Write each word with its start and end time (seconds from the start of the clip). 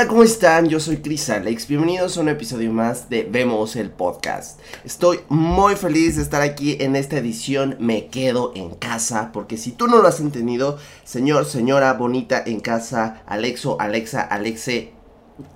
Hola, 0.00 0.08
¿cómo 0.08 0.22
están? 0.22 0.68
Yo 0.68 0.80
soy 0.80 0.98
Chris 0.98 1.28
Alex. 1.28 1.66
Bienvenidos 1.68 2.16
a 2.16 2.22
un 2.22 2.30
episodio 2.30 2.72
más 2.72 3.10
de 3.10 3.24
Vemos 3.24 3.76
el 3.76 3.90
Podcast. 3.90 4.58
Estoy 4.82 5.20
muy 5.28 5.76
feliz 5.76 6.16
de 6.16 6.22
estar 6.22 6.40
aquí 6.40 6.78
en 6.80 6.96
esta 6.96 7.18
edición 7.18 7.76
Me 7.80 8.06
Quedo 8.06 8.52
en 8.54 8.70
Casa, 8.70 9.30
porque 9.30 9.58
si 9.58 9.72
tú 9.72 9.88
no 9.88 10.00
lo 10.00 10.08
has 10.08 10.20
entendido, 10.20 10.78
señor, 11.04 11.44
señora 11.44 11.92
bonita 11.92 12.42
en 12.46 12.60
casa, 12.60 13.22
Alexo, 13.26 13.78
Alexa, 13.78 14.22
Alexe, 14.22 14.92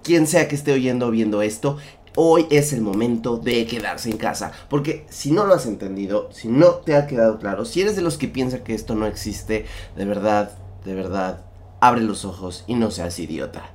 quien 0.02 0.26
sea 0.26 0.46
que 0.46 0.56
esté 0.56 0.72
oyendo 0.72 1.06
o 1.06 1.10
viendo 1.10 1.40
esto, 1.40 1.78
hoy 2.16 2.46
es 2.50 2.72
el 2.72 2.80
momento 2.80 3.36
de 3.36 3.66
quedarse 3.66 4.10
en 4.10 4.16
casa. 4.16 4.52
Porque 4.68 5.06
si 5.10 5.30
no 5.30 5.46
lo 5.46 5.54
has 5.54 5.66
entendido, 5.66 6.28
si 6.32 6.48
no 6.48 6.70
te 6.76 6.96
ha 6.96 7.06
quedado 7.06 7.38
claro, 7.38 7.64
si 7.64 7.80
eres 7.80 7.96
de 7.96 8.02
los 8.02 8.18
que 8.18 8.28
piensa 8.28 8.64
que 8.64 8.74
esto 8.74 8.94
no 8.94 9.06
existe, 9.06 9.66
de 9.96 10.04
verdad, 10.04 10.52
de 10.84 10.94
verdad, 10.94 11.44
abre 11.80 12.02
los 12.02 12.24
ojos 12.24 12.64
y 12.66 12.74
no 12.74 12.90
seas 12.90 13.18
idiota. 13.18 13.70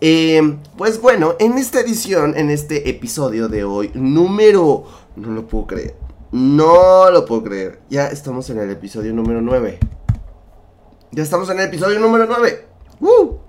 Eh, 0.00 0.58
pues 0.76 1.00
bueno, 1.00 1.34
en 1.38 1.56
esta 1.58 1.80
edición, 1.80 2.36
en 2.36 2.50
este 2.50 2.90
episodio 2.90 3.48
de 3.48 3.64
hoy, 3.64 3.90
número... 3.94 4.84
No 5.16 5.30
lo 5.30 5.46
puedo 5.46 5.66
creer. 5.66 5.94
No 6.32 7.10
lo 7.10 7.24
puedo 7.24 7.44
creer. 7.44 7.80
Ya 7.88 8.08
estamos 8.08 8.50
en 8.50 8.58
el 8.58 8.70
episodio 8.70 9.12
número 9.12 9.40
9. 9.40 9.78
Ya 11.12 11.22
estamos 11.22 11.48
en 11.50 11.60
el 11.60 11.68
episodio 11.68 12.00
número 12.00 12.26
9. 12.26 12.66
¡Uh! 13.00 13.43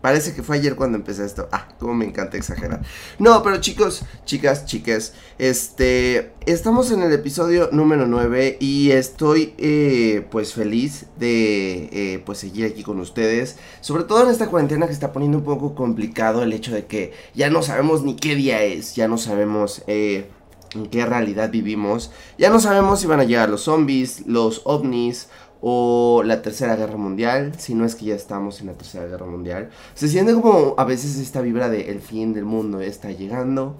Parece 0.00 0.34
que 0.34 0.42
fue 0.42 0.56
ayer 0.56 0.76
cuando 0.76 0.96
empecé 0.96 1.24
esto. 1.24 1.48
Ah, 1.52 1.68
como 1.78 1.94
me 1.94 2.06
encanta 2.06 2.36
exagerar. 2.36 2.82
No, 3.18 3.42
pero 3.42 3.60
chicos, 3.60 4.02
chicas, 4.24 4.64
chiques, 4.64 5.12
este, 5.38 6.32
estamos 6.46 6.90
en 6.90 7.02
el 7.02 7.12
episodio 7.12 7.68
número 7.72 8.06
9 8.06 8.56
y 8.60 8.92
estoy 8.92 9.54
eh, 9.58 10.26
pues 10.30 10.54
feliz 10.54 11.06
de 11.18 11.90
eh, 11.92 12.22
pues 12.24 12.38
seguir 12.38 12.66
aquí 12.66 12.82
con 12.82 12.98
ustedes. 12.98 13.56
Sobre 13.80 14.04
todo 14.04 14.24
en 14.24 14.30
esta 14.30 14.48
cuarentena 14.48 14.86
que 14.86 14.92
está 14.92 15.12
poniendo 15.12 15.38
un 15.38 15.44
poco 15.44 15.74
complicado 15.74 16.42
el 16.42 16.52
hecho 16.52 16.72
de 16.72 16.86
que 16.86 17.12
ya 17.34 17.50
no 17.50 17.62
sabemos 17.62 18.02
ni 18.02 18.16
qué 18.16 18.34
día 18.34 18.62
es, 18.62 18.94
ya 18.94 19.06
no 19.06 19.18
sabemos 19.18 19.82
eh, 19.86 20.30
en 20.74 20.86
qué 20.86 21.04
realidad 21.04 21.50
vivimos, 21.50 22.10
ya 22.38 22.48
no 22.48 22.60
sabemos 22.60 23.00
si 23.00 23.06
van 23.06 23.20
a 23.20 23.24
llegar 23.24 23.50
los 23.50 23.62
zombies, 23.62 24.26
los 24.26 24.62
ovnis 24.64 25.28
o 25.60 26.22
la 26.24 26.42
Tercera 26.42 26.76
Guerra 26.76 26.96
Mundial, 26.96 27.52
si 27.58 27.74
no 27.74 27.84
es 27.84 27.94
que 27.94 28.06
ya 28.06 28.14
estamos 28.14 28.60
en 28.60 28.68
la 28.68 28.74
Tercera 28.74 29.06
Guerra 29.06 29.26
Mundial. 29.26 29.70
Se 29.94 30.08
siente 30.08 30.32
como 30.32 30.74
a 30.78 30.84
veces 30.84 31.18
esta 31.18 31.40
vibra 31.40 31.68
de 31.68 31.90
el 31.90 32.00
fin 32.00 32.32
del 32.32 32.44
mundo 32.44 32.80
está 32.80 33.10
llegando. 33.12 33.76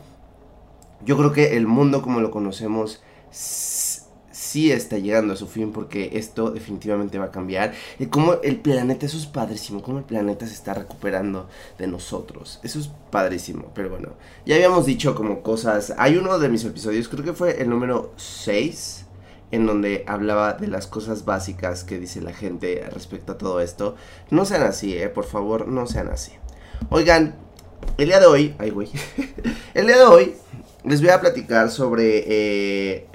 Yo 1.04 1.16
creo 1.16 1.32
que 1.32 1.56
el 1.56 1.66
mundo 1.66 2.02
como 2.02 2.20
lo 2.20 2.30
conocemos 2.30 3.02
sí 3.30 4.72
está 4.72 4.98
llegando 4.98 5.32
a 5.32 5.36
su 5.36 5.46
fin 5.46 5.70
porque 5.70 6.10
esto 6.14 6.50
definitivamente 6.50 7.18
va 7.18 7.26
a 7.26 7.30
cambiar. 7.30 7.72
Y 7.98 8.06
como 8.06 8.34
el 8.42 8.56
planeta, 8.56 9.06
eso 9.06 9.16
es 9.16 9.26
padrísimo, 9.26 9.80
como 9.80 9.98
el 9.98 10.04
planeta 10.04 10.46
se 10.46 10.54
está 10.54 10.74
recuperando 10.74 11.48
de 11.78 11.86
nosotros. 11.86 12.60
Eso 12.62 12.78
es 12.78 12.90
padrísimo, 13.10 13.70
pero 13.74 13.90
bueno, 13.90 14.10
ya 14.44 14.56
habíamos 14.56 14.86
dicho 14.86 15.14
como 15.14 15.42
cosas. 15.42 15.94
Hay 15.96 16.16
uno 16.16 16.38
de 16.38 16.48
mis 16.48 16.64
episodios, 16.64 17.08
creo 17.08 17.24
que 17.24 17.32
fue 17.32 17.62
el 17.62 17.70
número 17.70 18.12
6 18.16 19.06
en 19.50 19.66
donde 19.66 20.04
hablaba 20.06 20.54
de 20.54 20.68
las 20.68 20.86
cosas 20.86 21.24
básicas 21.24 21.84
que 21.84 21.98
dice 21.98 22.20
la 22.20 22.32
gente 22.32 22.84
respecto 22.92 23.32
a 23.32 23.38
todo 23.38 23.60
esto. 23.60 23.96
No 24.30 24.44
sean 24.44 24.62
así, 24.62 24.96
eh, 24.96 25.08
por 25.08 25.24
favor, 25.24 25.68
no 25.68 25.86
sean 25.86 26.08
así. 26.08 26.32
Oigan, 26.88 27.34
el 27.98 28.06
día 28.08 28.20
de 28.20 28.26
hoy, 28.26 28.54
ay 28.58 28.70
güey, 28.70 28.88
el 29.74 29.86
día 29.86 29.96
de 29.96 30.04
hoy 30.04 30.34
les 30.84 31.00
voy 31.00 31.10
a 31.10 31.20
platicar 31.20 31.70
sobre 31.70 32.24
eh, 32.26 33.06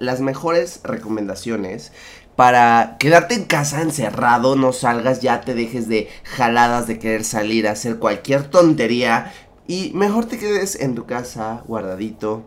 las 0.00 0.20
mejores 0.20 0.80
recomendaciones 0.82 1.92
para 2.36 2.96
quedarte 2.98 3.34
en 3.34 3.44
casa 3.44 3.80
encerrado, 3.80 4.56
no 4.56 4.72
salgas, 4.72 5.20
ya 5.20 5.40
te 5.40 5.54
dejes 5.54 5.88
de 5.88 6.08
jaladas 6.24 6.86
de 6.88 6.98
querer 6.98 7.24
salir 7.24 7.68
a 7.68 7.72
hacer 7.72 7.98
cualquier 7.98 8.44
tontería 8.50 9.32
y 9.66 9.92
mejor 9.94 10.26
te 10.26 10.38
quedes 10.38 10.80
en 10.80 10.94
tu 10.94 11.06
casa 11.06 11.62
guardadito 11.66 12.44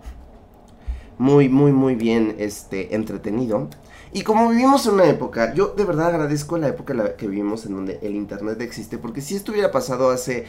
muy, 1.18 1.50
muy, 1.50 1.72
muy 1.72 1.96
bien 1.96 2.36
este, 2.40 2.96
entretenido. 2.96 3.70
Y 4.14 4.24
como 4.24 4.50
vivimos 4.50 4.86
en 4.88 4.94
una 4.96 5.06
época, 5.06 5.54
yo 5.54 5.68
de 5.76 5.84
verdad 5.84 6.08
agradezco 6.08 6.58
la 6.58 6.70
época 6.70 6.94
la 6.94 7.16
que 7.16 7.28
vivimos 7.28 7.66
en 7.66 7.74
donde 7.74 8.00
el 8.02 8.16
Internet 8.16 8.62
existe, 8.62 8.98
porque 8.98 9.22
si 9.22 9.36
esto 9.36 9.52
hubiera 9.52 9.72
pasado 9.72 10.10
hace 10.12 10.46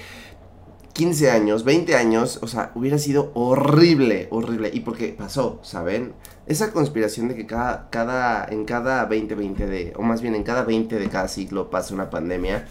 15 0.92 1.30
años, 1.30 1.64
20 1.64 1.94
años, 1.94 2.38
o 2.42 2.48
sea, 2.48 2.72
hubiera 2.74 2.98
sido 2.98 3.30
horrible, 3.34 4.26
horrible. 4.30 4.70
Y 4.72 4.80
porque 4.80 5.14
pasó, 5.16 5.60
¿saben? 5.62 6.12
Esa 6.46 6.72
conspiración 6.72 7.28
de 7.28 7.36
que 7.36 7.46
cada, 7.46 7.88
cada, 7.90 8.44
en 8.46 8.64
cada 8.64 9.04
20, 9.04 9.34
20 9.34 9.66
de, 9.66 9.92
o 9.96 10.02
más 10.02 10.22
bien 10.22 10.34
en 10.34 10.42
cada 10.42 10.64
20 10.64 10.98
de 10.98 11.08
cada 11.08 11.28
siglo 11.28 11.70
pasa 11.70 11.94
una 11.94 12.10
pandemia. 12.10 12.66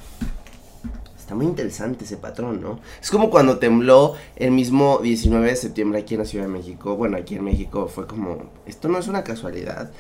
Está 1.28 1.36
muy 1.36 1.48
interesante 1.48 2.06
ese 2.06 2.16
patrón, 2.16 2.62
¿no? 2.62 2.80
Es 3.02 3.12
como 3.12 3.30
cuando 3.30 3.60
tembló 3.60 4.16
el 4.38 4.52
mismo 4.52 5.00
19 5.00 5.46
de 5.46 5.58
septiembre 5.58 6.00
aquí 6.00 6.14
en 6.14 6.22
la 6.22 6.26
Ciudad 6.26 6.46
de 6.46 6.52
México. 6.54 6.96
Bueno, 6.96 7.18
aquí 7.18 7.36
en 7.36 7.44
México 7.44 7.90
fue 7.94 8.08
como, 8.08 8.50
esto 8.66 8.88
no 8.88 8.98
es 8.98 9.10
una 9.10 9.26
casualidad. 9.26 9.92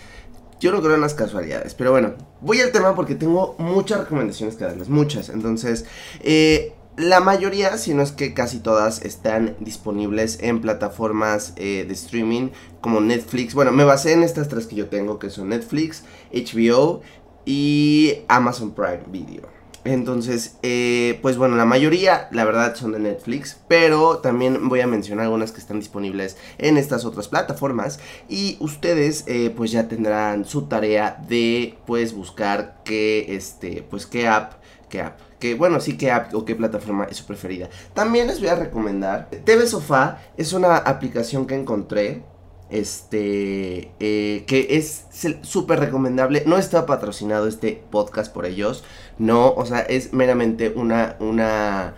Yo 0.61 0.71
no 0.71 0.81
creo 0.81 0.95
en 0.95 1.01
las 1.01 1.15
casualidades, 1.15 1.73
pero 1.73 1.91
bueno, 1.91 2.13
voy 2.39 2.61
al 2.61 2.71
tema 2.71 2.95
porque 2.95 3.13
tengo 3.13 3.55
muchas 3.57 3.99
recomendaciones 3.99 4.55
que 4.55 4.63
darles, 4.63 4.87
muchas. 4.87 5.27
Entonces, 5.27 5.83
eh, 6.21 6.71
la 6.95 7.19
mayoría, 7.19 7.77
si 7.77 7.93
no 7.93 8.03
es 8.03 8.13
que 8.13 8.33
casi 8.33 8.59
todas, 8.59 9.01
están 9.01 9.57
disponibles 9.59 10.41
en 10.41 10.61
plataformas 10.61 11.51
eh, 11.57 11.83
de 11.85 11.93
streaming 11.93 12.51
como 12.79 13.01
Netflix. 13.01 13.53
Bueno, 13.53 13.73
me 13.73 13.83
basé 13.83 14.13
en 14.13 14.23
estas 14.23 14.47
tres 14.47 14.65
que 14.65 14.77
yo 14.77 14.87
tengo, 14.87 15.19
que 15.19 15.29
son 15.29 15.49
Netflix, 15.49 16.05
HBO 16.31 17.01
y 17.43 18.19
Amazon 18.29 18.71
Prime 18.71 19.03
Video. 19.07 19.56
Entonces, 19.87 20.57
eh, 20.63 21.17
pues 21.21 21.37
bueno, 21.37 21.55
la 21.55 21.63
mayoría, 21.63 22.27
la 22.31 22.43
verdad, 22.43 22.75
son 22.75 22.91
de 22.91 22.99
Netflix, 22.99 23.57
pero 23.69 24.17
también 24.17 24.67
voy 24.67 24.81
a 24.81 24.87
mencionar 24.87 25.23
algunas 25.23 25.53
que 25.53 25.61
están 25.61 25.79
disponibles 25.79 26.35
en 26.57 26.77
estas 26.77 27.05
otras 27.05 27.29
plataformas 27.29 28.01
y 28.27 28.57
ustedes, 28.59 29.23
eh, 29.27 29.53
pues 29.55 29.71
ya 29.71 29.87
tendrán 29.87 30.43
su 30.43 30.63
tarea 30.63 31.23
de, 31.29 31.77
pues, 31.85 32.13
buscar 32.13 32.81
qué, 32.83 33.33
este, 33.33 33.81
pues, 33.89 34.05
qué 34.05 34.27
app, 34.27 34.55
qué 34.89 34.99
app, 34.99 35.21
que 35.39 35.55
bueno, 35.55 35.79
sí, 35.79 35.95
qué 35.95 36.11
app 36.11 36.33
o 36.35 36.43
qué 36.43 36.55
plataforma 36.55 37.05
es 37.05 37.15
su 37.15 37.25
preferida. 37.25 37.69
También 37.93 38.27
les 38.27 38.41
voy 38.41 38.49
a 38.49 38.55
recomendar, 38.55 39.29
TV 39.45 39.67
Sofá 39.67 40.19
es 40.35 40.51
una 40.51 40.75
aplicación 40.75 41.47
que 41.47 41.55
encontré 41.55 42.23
este 42.69 43.91
eh, 43.99 44.43
que 44.47 44.67
es 44.71 45.05
súper 45.41 45.79
recomendable. 45.79 46.43
No 46.45 46.57
está 46.57 46.85
patrocinado 46.85 47.47
este 47.47 47.81
podcast 47.89 48.33
por 48.33 48.45
ellos. 48.45 48.83
No 49.17 49.53
o 49.53 49.65
sea 49.65 49.79
es 49.79 50.13
meramente 50.13 50.69
una 50.75 51.15
una 51.19 51.95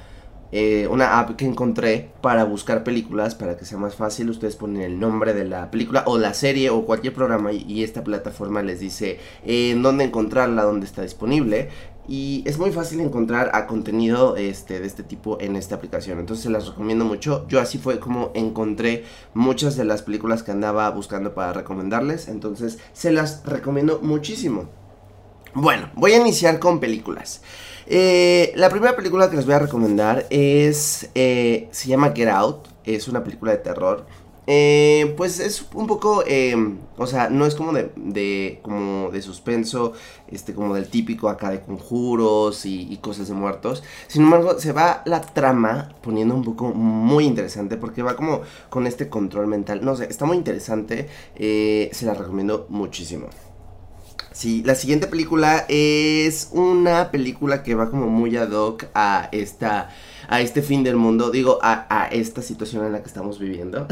eh, 0.51 0.87
una 0.87 1.19
app 1.19 1.35
que 1.35 1.45
encontré 1.45 2.09
para 2.21 2.43
buscar 2.43 2.83
películas 2.83 3.35
para 3.35 3.55
que 3.55 3.65
sea 3.65 3.77
más 3.77 3.95
fácil. 3.95 4.29
Ustedes 4.29 4.55
ponen 4.55 4.81
el 4.81 4.99
nombre 4.99 5.33
de 5.33 5.45
la 5.45 5.69
película 5.69 6.03
o 6.07 6.17
la 6.17 6.33
serie 6.33 6.71
o 6.71 6.85
cualquier 6.85 7.13
programa 7.13 7.51
y, 7.51 7.83
esta 7.83 8.03
plataforma 8.03 8.63
les 8.63 8.79
dice 8.79 9.19
eh, 9.45 9.71
en 9.71 9.83
dónde 9.83 10.05
encontrarla 10.05 10.63
dónde 10.63 10.85
está 10.85 11.03
disponible 11.03 11.69
y 12.09 12.41
es 12.47 12.57
muy 12.57 12.71
fácil 12.71 12.99
encontrar 13.01 13.51
a 13.53 13.67
contenido 13.67 14.35
este, 14.35 14.79
de 14.79 14.87
este 14.87 15.03
tipo 15.03 15.37
en 15.39 15.55
esta 15.55 15.75
aplicación. 15.75 16.17
Entonces 16.17 16.43
se 16.43 16.49
las 16.49 16.67
recomiendo 16.67 17.05
mucho. 17.05 17.45
Yo 17.47 17.61
así 17.61 17.77
fue 17.77 17.99
como 17.99 18.31
encontré 18.33 19.05
muchas 19.35 19.75
de 19.77 19.85
las 19.85 20.01
películas 20.01 20.41
que 20.41 20.49
andaba 20.49 20.89
buscando 20.89 21.35
para 21.35 21.53
recomendarles. 21.53 22.27
Entonces 22.27 22.79
se 22.93 23.11
las 23.11 23.45
recomiendo 23.45 23.99
muchísimo. 24.01 24.69
Bueno, 25.53 25.91
voy 25.93 26.13
a 26.13 26.17
iniciar 26.17 26.57
con 26.57 26.79
películas. 26.79 27.43
Eh, 27.85 28.53
la 28.55 28.69
primera 28.69 28.95
película 28.95 29.29
que 29.29 29.35
les 29.35 29.45
voy 29.45 29.53
a 29.53 29.59
recomendar 29.59 30.25
es. 30.31 31.11
Eh, 31.13 31.67
se 31.69 31.89
llama 31.89 32.11
Get 32.15 32.29
Out. 32.29 32.69
Es 32.85 33.07
una 33.07 33.23
película 33.23 33.51
de 33.51 33.59
terror. 33.59 34.07
Eh, 34.51 35.13
pues 35.15 35.39
es 35.39 35.63
un 35.75 35.85
poco, 35.85 36.23
eh, 36.25 36.55
o 36.97 37.05
sea, 37.05 37.29
no 37.29 37.45
es 37.45 37.53
como 37.53 37.71
de, 37.71 37.91
de, 37.95 38.59
como 38.63 39.11
de 39.11 39.21
suspenso, 39.21 39.93
este, 40.27 40.55
como 40.55 40.73
del 40.73 40.89
típico 40.89 41.29
acá 41.29 41.51
de 41.51 41.61
conjuros 41.61 42.65
y, 42.65 42.97
cosas 42.97 43.27
de 43.27 43.35
muertos. 43.35 43.83
Sin 44.07 44.23
embargo, 44.23 44.59
se 44.59 44.71
va 44.71 45.03
la 45.05 45.21
trama 45.21 45.89
poniendo 46.01 46.33
un 46.33 46.43
poco 46.43 46.69
muy 46.69 47.25
interesante 47.25 47.77
porque 47.77 48.01
va 48.01 48.15
como 48.15 48.41
con 48.71 48.87
este 48.87 49.07
control 49.07 49.45
mental. 49.45 49.85
No 49.85 49.95
sé, 49.95 50.05
está 50.05 50.25
muy 50.25 50.37
interesante, 50.37 51.07
eh, 51.35 51.91
se 51.93 52.07
la 52.07 52.15
recomiendo 52.15 52.65
muchísimo. 52.69 53.27
Sí, 54.31 54.63
la 54.65 54.73
siguiente 54.73 55.05
película 55.05 55.65
es 55.69 56.49
una 56.53 57.11
película 57.11 57.61
que 57.61 57.75
va 57.75 57.91
como 57.91 58.07
muy 58.07 58.35
ad 58.35 58.51
hoc 58.51 58.85
a 58.95 59.29
esta 59.31 59.89
a 60.29 60.41
este 60.41 60.61
fin 60.61 60.83
del 60.83 60.95
mundo, 60.95 61.31
digo, 61.31 61.57
a, 61.61 62.07
esta 62.11 62.43
situación 62.43 62.85
en 62.85 62.91
la 62.91 63.01
que 63.01 63.07
estamos 63.07 63.39
viviendo. 63.39 63.87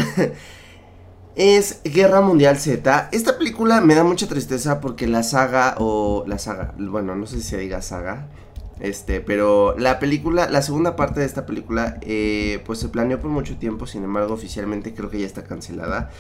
es 1.35 1.81
Guerra 1.83 2.21
Mundial 2.21 2.57
Z. 2.59 3.09
Esta 3.11 3.39
película 3.39 3.81
me 3.81 3.95
da 3.95 4.03
mucha 4.03 4.27
tristeza 4.27 4.79
porque 4.79 5.07
la 5.07 5.23
saga, 5.23 5.75
o 5.79 6.23
la 6.27 6.37
saga, 6.37 6.75
bueno, 6.77 7.15
no 7.15 7.25
sé 7.25 7.37
si 7.37 7.41
se 7.41 7.57
diga 7.57 7.81
saga, 7.81 8.27
este, 8.79 9.19
pero 9.19 9.75
la 9.79 9.97
película, 9.97 10.47
la 10.47 10.61
segunda 10.61 10.95
parte 10.95 11.21
de 11.21 11.25
esta 11.25 11.47
película, 11.47 11.97
eh, 12.01 12.61
pues 12.67 12.77
se 12.77 12.89
planeó 12.89 13.19
por 13.19 13.31
mucho 13.31 13.57
tiempo, 13.57 13.87
sin 13.87 14.03
embargo, 14.03 14.35
oficialmente 14.35 14.93
creo 14.93 15.09
que 15.09 15.19
ya 15.19 15.25
está 15.25 15.43
cancelada. 15.43 16.11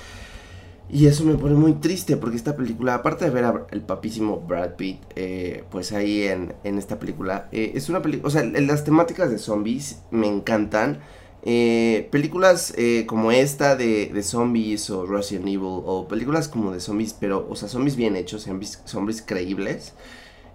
Y 0.89 1.07
eso 1.07 1.25
me 1.25 1.35
pone 1.35 1.55
muy 1.55 1.73
triste 1.73 2.15
porque 2.15 2.37
esta 2.37 2.55
película, 2.55 2.95
aparte 2.95 3.25
de 3.25 3.31
ver 3.31 3.43
al 3.43 3.81
papísimo 3.85 4.39
Brad 4.39 4.75
Pitt, 4.75 5.01
eh, 5.15 5.65
pues 5.69 5.91
ahí 5.91 6.23
en, 6.23 6.53
esta 6.63 6.97
película, 6.97 7.49
eh, 7.51 7.73
es 7.75 7.89
una 7.89 8.01
película, 8.01 8.27
o 8.27 8.31
sea, 8.31 8.43
las 8.43 8.85
temáticas 8.85 9.29
de 9.29 9.37
zombies 9.37 10.01
me 10.11 10.27
encantan. 10.27 10.99
Eh, 11.43 12.07
películas 12.11 12.73
como 13.05 13.31
esta 13.31 13.75
de, 13.75 14.07
de, 14.07 14.23
zombies 14.23 14.89
o 14.89 15.05
Resident 15.05 15.47
Evil 15.47 15.81
o 15.85 16.07
películas 16.07 16.47
como 16.47 16.71
de 16.71 16.79
zombies, 16.79 17.13
pero, 17.13 17.47
o 17.49 17.55
sea, 17.55 17.67
zombies 17.69 17.95
bien 17.95 18.15
hechos, 18.15 18.43
zombies, 18.43 18.81
zombies 18.85 19.21
creíbles, 19.21 19.93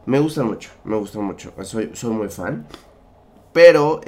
me 0.06 0.18
gustan 0.18 0.46
mucho, 0.46 0.70
me 0.84 0.96
gustan 0.96 1.24
mucho, 1.24 1.52
soy, 1.62 1.90
soy 1.92 2.10
muy 2.10 2.28
fan. 2.28 2.66
Pero, 3.52 4.00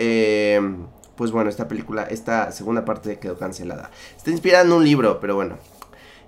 pues 1.17 1.31
bueno, 1.31 1.51
esta 1.51 1.69
película, 1.69 2.05
esta 2.05 2.51
segunda 2.51 2.85
parte 2.85 3.19
quedó 3.19 3.39
cancelada. 3.39 3.91
Está 4.17 4.31
inspirada 4.31 4.65
en 4.65 4.73
un 4.73 4.85
libro, 4.85 5.21
pero 5.21 5.37
bueno, 5.37 5.59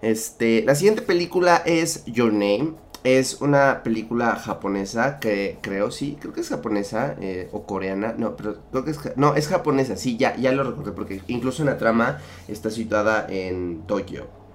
este, 0.03 0.63
la 0.65 0.75
siguiente 0.75 1.03
película 1.03 1.63
es 1.65 2.05
Your 2.07 2.33
Name. 2.33 2.75
Es 3.05 3.41
una 3.41 3.85
película 3.85 4.35
japonesa 4.35 5.21
que 5.21 5.59
creo, 5.61 5.93
sí, 5.93 6.17
creo 6.21 6.33
que 6.33 6.41
es 6.41 6.49
japonesa 6.49 7.15
eh, 7.21 7.49
o 7.53 7.65
coreana. 7.65 8.15
No, 8.19 8.35
pero 8.35 8.57
creo 8.73 8.85
que 8.85 8.91
es, 8.91 8.99
no, 9.17 9.37
es 9.37 9.47
japonesa, 9.47 9.97
sí, 9.97 10.17
ya, 10.17 10.35
ya 10.37 10.51
lo 10.51 10.65
recordé 10.65 10.91
porque 10.91 11.23
incluso 11.29 11.63
en 11.63 11.67
la 11.67 11.79
trama 11.79 12.19
está 12.49 12.69
situada 12.71 13.27
en 13.29 13.87
Tokio. 13.87 14.46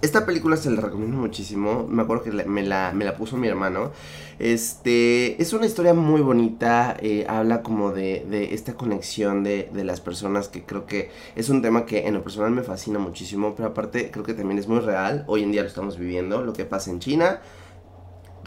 Esta 0.00 0.24
película 0.24 0.56
se 0.56 0.70
la 0.70 0.80
recomiendo 0.80 1.16
muchísimo. 1.16 1.84
Me 1.88 2.02
acuerdo 2.02 2.22
que 2.22 2.30
me, 2.30 2.62
la, 2.62 2.92
me, 2.92 3.04
la, 3.04 3.16
puso 3.16 3.36
mi 3.36 3.48
hermano. 3.48 3.90
Este 4.38 5.42
es 5.42 5.52
una 5.52 5.66
historia 5.66 5.92
muy 5.92 6.20
bonita. 6.20 6.96
Eh, 7.00 7.26
habla 7.28 7.62
como 7.62 7.90
de, 7.90 8.24
de 8.30 8.54
esta 8.54 8.74
conexión 8.74 9.42
de, 9.42 9.68
de, 9.72 9.82
las 9.82 10.00
personas. 10.00 10.46
Que 10.48 10.62
creo 10.62 10.86
que 10.86 11.10
es 11.34 11.48
un 11.48 11.62
tema 11.62 11.84
que 11.84 12.06
en 12.06 12.14
lo 12.14 12.22
personal 12.22 12.52
me 12.52 12.62
fascina 12.62 13.00
muchísimo. 13.00 13.54
Pero 13.56 13.70
aparte, 13.70 14.12
creo 14.12 14.24
que 14.24 14.34
también 14.34 14.60
es 14.60 14.68
muy 14.68 14.78
real. 14.78 15.24
Hoy 15.26 15.42
en 15.42 15.50
día 15.50 15.62
lo 15.62 15.68
estamos 15.68 15.98
viviendo. 15.98 16.42
Lo 16.42 16.52
que 16.52 16.64
pasa 16.64 16.92
en 16.92 17.00
China 17.00 17.40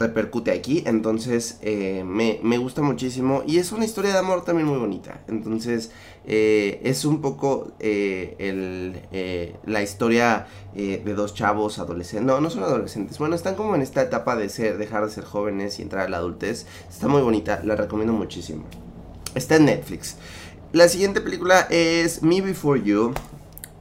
repercute 0.02 0.50
aquí. 0.50 0.82
Entonces 0.86 1.58
eh, 1.62 2.04
me, 2.04 2.40
me, 2.42 2.58
gusta 2.58 2.82
muchísimo. 2.82 3.42
Y 3.46 3.58
es 3.58 3.72
una 3.72 3.84
historia 3.84 4.12
de 4.12 4.18
amor 4.18 4.44
también 4.44 4.68
muy 4.68 4.78
bonita. 4.78 5.22
Entonces 5.28 5.90
eh, 6.26 6.80
es 6.84 7.04
un 7.04 7.20
poco 7.20 7.72
eh, 7.78 9.54
la 9.64 9.82
historia 9.82 10.46
de 10.74 11.14
dos 11.14 11.34
chavos 11.34 11.78
adolescentes. 11.78 12.26
No, 12.26 12.40
no 12.40 12.50
son 12.50 12.64
adolescentes. 12.64 13.18
Bueno, 13.18 13.34
están 13.34 13.54
como 13.54 13.74
en 13.74 13.82
esta 13.82 14.02
etapa 14.02 14.36
de 14.36 14.48
ser, 14.48 14.78
dejar 14.78 15.06
de 15.06 15.12
ser 15.12 15.24
jóvenes 15.24 15.78
y 15.78 15.82
entrar 15.82 16.06
a 16.06 16.08
la 16.08 16.18
adultez. 16.18 16.66
Está 16.88 17.08
muy 17.08 17.22
bonita. 17.22 17.60
La 17.64 17.76
recomiendo 17.76 18.12
muchísimo. 18.12 18.64
Está 19.34 19.56
en 19.56 19.66
Netflix. 19.66 20.16
La 20.72 20.88
siguiente 20.88 21.20
película 21.20 21.66
es 21.70 22.22
Me 22.22 22.40
Before 22.40 22.82
You. 22.82 23.12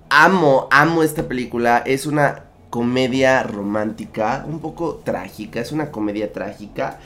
Amo, 0.10 0.68
amo 0.72 1.04
esta 1.04 1.28
película. 1.28 1.78
Es 1.86 2.06
una 2.06 2.51
comedia 2.72 3.44
romántica, 3.44 4.46
un 4.48 4.60
poco 4.60 5.02
trágica, 5.04 5.60
es 5.60 5.74
una 5.74 5.92
comedia 5.92 6.32
trágica. 6.32 7.00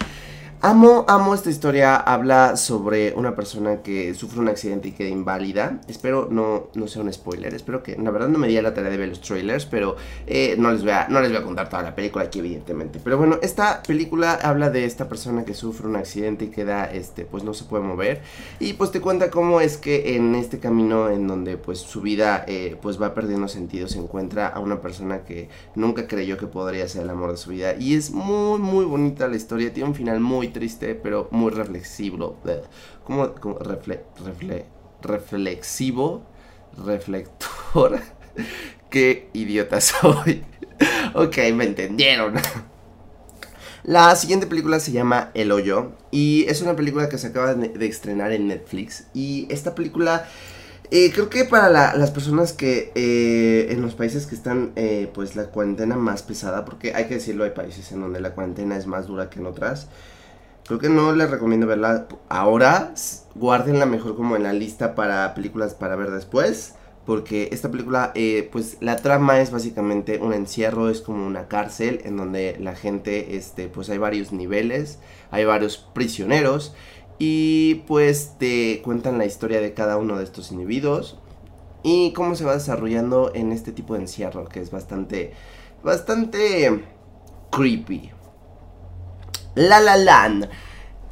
Amo, 0.62 1.06
amo 1.08 1.36
esta 1.36 1.50
historia. 1.50 1.96
Habla 1.96 2.58
sobre 2.58 3.14
una 3.14 3.36
persona 3.36 3.84
que 3.84 4.16
sufre 4.16 4.40
un 4.40 4.48
accidente 4.48 4.88
y 4.88 4.92
queda 4.94 5.10
inválida. 5.10 5.80
Espero 5.88 6.28
no, 6.32 6.70
no 6.74 6.88
sea 6.88 7.04
un 7.04 7.14
spoiler. 7.14 7.54
Espero 7.54 7.84
que. 7.84 7.96
La 7.98 8.10
verdad 8.10 8.30
no 8.30 8.40
me 8.40 8.48
di 8.48 8.60
la 8.60 8.74
tarea 8.74 8.90
de 8.90 8.98
ver 8.98 9.10
los 9.10 9.22
trailers. 9.22 9.66
Pero 9.66 9.96
eh, 10.26 10.56
no, 10.58 10.72
les 10.72 10.82
voy 10.82 10.92
a, 10.92 11.08
no 11.08 11.22
les 11.22 11.30
voy 11.30 11.40
a 11.40 11.44
contar 11.44 11.70
toda 11.70 11.84
la 11.84 11.94
película 11.94 12.26
aquí, 12.26 12.40
evidentemente. 12.40 13.00
Pero 13.04 13.18
bueno, 13.18 13.38
esta 13.44 13.84
película 13.84 14.34
habla 14.34 14.72
de 14.72 14.86
esta 14.86 15.08
persona 15.08 15.46
que 15.46 15.54
sufre 15.54 15.88
un 15.88 15.98
accidente 15.98 16.46
y 16.46 16.48
queda. 16.48 16.86
Este, 16.86 17.26
pues 17.26 17.44
no 17.44 17.54
se 17.54 17.66
puede 17.66 17.84
mover. 17.84 18.22
Y 18.60 18.74
pues 18.74 18.92
te 18.92 19.02
cuenta 19.02 19.30
cómo 19.30 19.62
es 19.62 19.78
que 19.78 20.16
en 20.16 20.34
este 20.34 20.60
camino 20.60 21.10
en 21.10 21.28
donde 21.28 21.58
pues 21.58 21.80
su 21.80 22.02
vida 22.02 22.44
eh, 22.48 22.76
pues 22.82 23.00
va 23.00 23.14
perdiendo 23.14 23.48
sentido. 23.50 23.88
Se 23.88 24.00
encuentra 24.00 24.48
a 24.48 24.60
una 24.60 24.82
persona 24.82 25.26
que 25.26 25.50
nunca 25.76 26.08
creyó 26.08 26.38
que 26.38 26.48
podría 26.48 26.88
ser 26.88 27.04
el 27.04 27.10
amor 27.12 27.32
de 27.32 27.38
su 27.38 27.52
vida. 27.52 27.76
Y 27.76 27.94
es 27.96 28.10
muy, 28.10 28.58
muy 28.58 28.86
bonita 28.86 29.28
la 29.28 29.36
historia. 29.36 29.72
Tiene 29.72 29.90
un 29.90 29.96
final 29.96 30.20
muy 30.20 30.55
triste, 30.56 30.96
pero 30.96 31.28
muy 31.32 31.52
reflexivo. 31.52 32.40
Como, 33.04 33.34
reflexivo, 35.02 36.24
reflector. 36.86 38.00
Qué 38.90 39.30
idiota 39.34 39.82
soy. 39.82 40.46
ok, 41.14 41.38
me 41.54 41.66
entendieron. 41.66 42.36
La 43.84 44.16
siguiente 44.16 44.48
película 44.48 44.80
se 44.80 44.94
llama 44.94 45.30
El 45.34 45.52
Hoyo 45.52 45.92
y 46.10 46.46
es 46.48 46.62
una 46.62 46.76
película 46.76 47.10
que 47.10 47.20
se 47.20 47.28
acaba 47.28 47.54
de 47.54 47.86
estrenar 47.86 48.32
en 48.32 48.48
Netflix 48.48 49.06
y 49.14 49.46
esta 49.52 49.76
película 49.76 50.26
eh, 50.92 51.12
creo 51.12 51.30
que 51.30 51.46
para 51.46 51.70
las 51.96 52.12
personas 52.12 52.54
que 52.54 52.92
eh, 52.96 53.72
en 53.72 53.82
los 53.82 53.96
países 53.96 54.28
que 54.28 54.36
están, 54.36 54.72
eh, 54.76 55.10
pues 55.14 55.36
la 55.36 55.46
cuarentena 55.46 55.96
más 55.96 56.22
pesada, 56.22 56.64
porque 56.64 56.94
hay 56.94 57.06
que 57.06 57.16
decirlo, 57.16 57.44
hay 57.44 57.52
países 57.52 57.92
en 57.92 58.02
donde 58.02 58.22
la 58.22 58.32
cuarentena 58.32 58.78
es 58.78 58.86
más 58.86 59.08
dura 59.08 59.30
que 59.30 59.40
en 59.40 59.48
otras. 59.48 59.88
Creo 60.66 60.80
que 60.80 60.90
no 60.90 61.14
les 61.14 61.30
recomiendo 61.30 61.68
verla 61.68 62.08
ahora. 62.28 62.94
Guárdenla 63.36 63.86
mejor 63.86 64.16
como 64.16 64.36
en 64.36 64.44
la 64.44 64.54
lista 64.54 64.96
para 64.96 65.34
películas 65.36 65.76
para 65.76 65.96
ver 65.96 66.10
después. 66.10 66.76
Porque 67.06 67.50
esta 67.52 67.70
película, 67.70 68.14
pues 68.52 68.78
la 68.80 68.96
trama 68.96 69.40
es 69.40 69.52
básicamente 69.52 70.18
un 70.18 70.34
encierro, 70.34 70.90
es 70.90 71.02
como 71.02 71.28
una 71.28 71.48
cárcel 71.48 72.02
en 72.04 72.18
donde 72.18 72.58
la 72.60 72.76
gente, 72.76 73.38
este, 73.38 73.68
pues 73.68 73.92
hay 73.92 74.00
varios 74.00 74.32
niveles, 74.32 74.98
hay 75.30 75.46
varios 75.46 75.78
prisioneros 75.78 76.74
y 77.20 77.84
pues 77.88 78.34
te 78.40 78.82
cuentan 78.84 79.20
la 79.20 79.26
historia 79.26 79.62
de 79.62 79.76
cada 79.76 79.98
uno 79.98 80.18
de 80.18 80.24
estos 80.24 80.52
individuos 80.52 81.20
y 81.84 82.12
cómo 82.14 82.36
se 82.36 82.44
va 82.44 82.56
desarrollando 82.56 83.32
en 83.36 83.52
este 83.52 83.72
tipo 83.72 83.94
de 83.94 84.02
encierro 84.02 84.50
que 84.50 84.60
es 84.60 84.72
bastante, 84.72 85.34
bastante 85.84 86.84
creepy. 87.52 88.15
La 89.56 89.80
La 89.80 89.98
Land. 89.98 90.50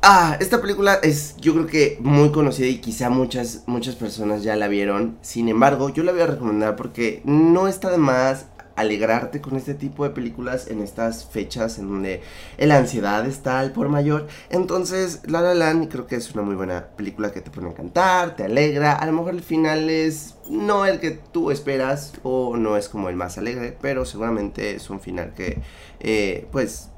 Ah, 0.01 0.36
esta 0.42 0.60
película 0.60 0.95
es 0.95 1.38
yo 1.38 1.54
creo 1.54 1.66
que 1.66 1.98
muy 2.01 2.30
conocida 2.31 2.68
y 2.68 2.80
quizá 2.80 3.10
muchas, 3.10 3.63
muchas 3.68 3.95
personas 3.95 4.44
ya 4.44 4.57
la 4.57 4.68
vieron. 4.68 5.18
Sin 5.22 5.48
embargo, 5.48 5.88
yo 5.90 6.04
la 6.04 6.12
voy 6.12 6.22
a 6.22 6.28
recomendar 6.28 6.75
porque 6.75 7.22
no 7.24 7.69
está 7.69 7.90
de 7.90 7.98
más 7.98 8.48
alegrarte 8.75 9.40
con 9.40 9.56
este 9.56 9.75
tipo 9.75 10.04
de 10.04 10.10
películas 10.10 10.68
en 10.68 10.81
estas 10.81 11.25
fechas 11.25 11.78
en 11.78 11.88
donde 11.88 12.22
la 12.57 12.78
ansiedad 12.78 13.25
está 13.25 13.60
al 13.60 13.72
por 13.72 13.88
mayor. 13.88 14.28
Entonces, 14.50 15.22
La 15.25 15.42
La 15.42 15.54
Land 15.54 15.89
creo 15.89 16.07
que 16.07 16.16
es 16.16 16.34
una 16.34 16.44
muy 16.44 16.56
buena 16.56 16.88
película 16.98 17.31
que 17.31 17.39
te 17.39 17.51
pone 17.51 17.69
a 17.69 17.74
cantar, 17.74 18.36
te 18.36 18.44
alegra. 18.44 18.94
A 18.94 19.06
lo 19.06 19.13
mejor 19.13 19.36
el 19.36 19.42
final 19.42 19.89
es 19.89 20.36
no 20.50 20.86
el 20.86 21.00
que 21.00 21.12
tú 21.12 21.50
esperas 21.50 22.13
o 22.24 22.57
no 22.57 22.75
es 22.75 22.89
como 22.89 23.07
el 23.07 23.16
más 23.16 23.38
alegre, 23.38 23.78
pero 23.80 24.04
seguramente 24.06 24.75
es 24.75 24.89
un 24.89 25.00
final 25.00 25.34
que 25.34 25.62
eh, 26.01 26.48
pues 26.51 26.89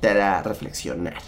te 0.00 0.08
hará 0.08 0.42
reflexionar. 0.42 1.18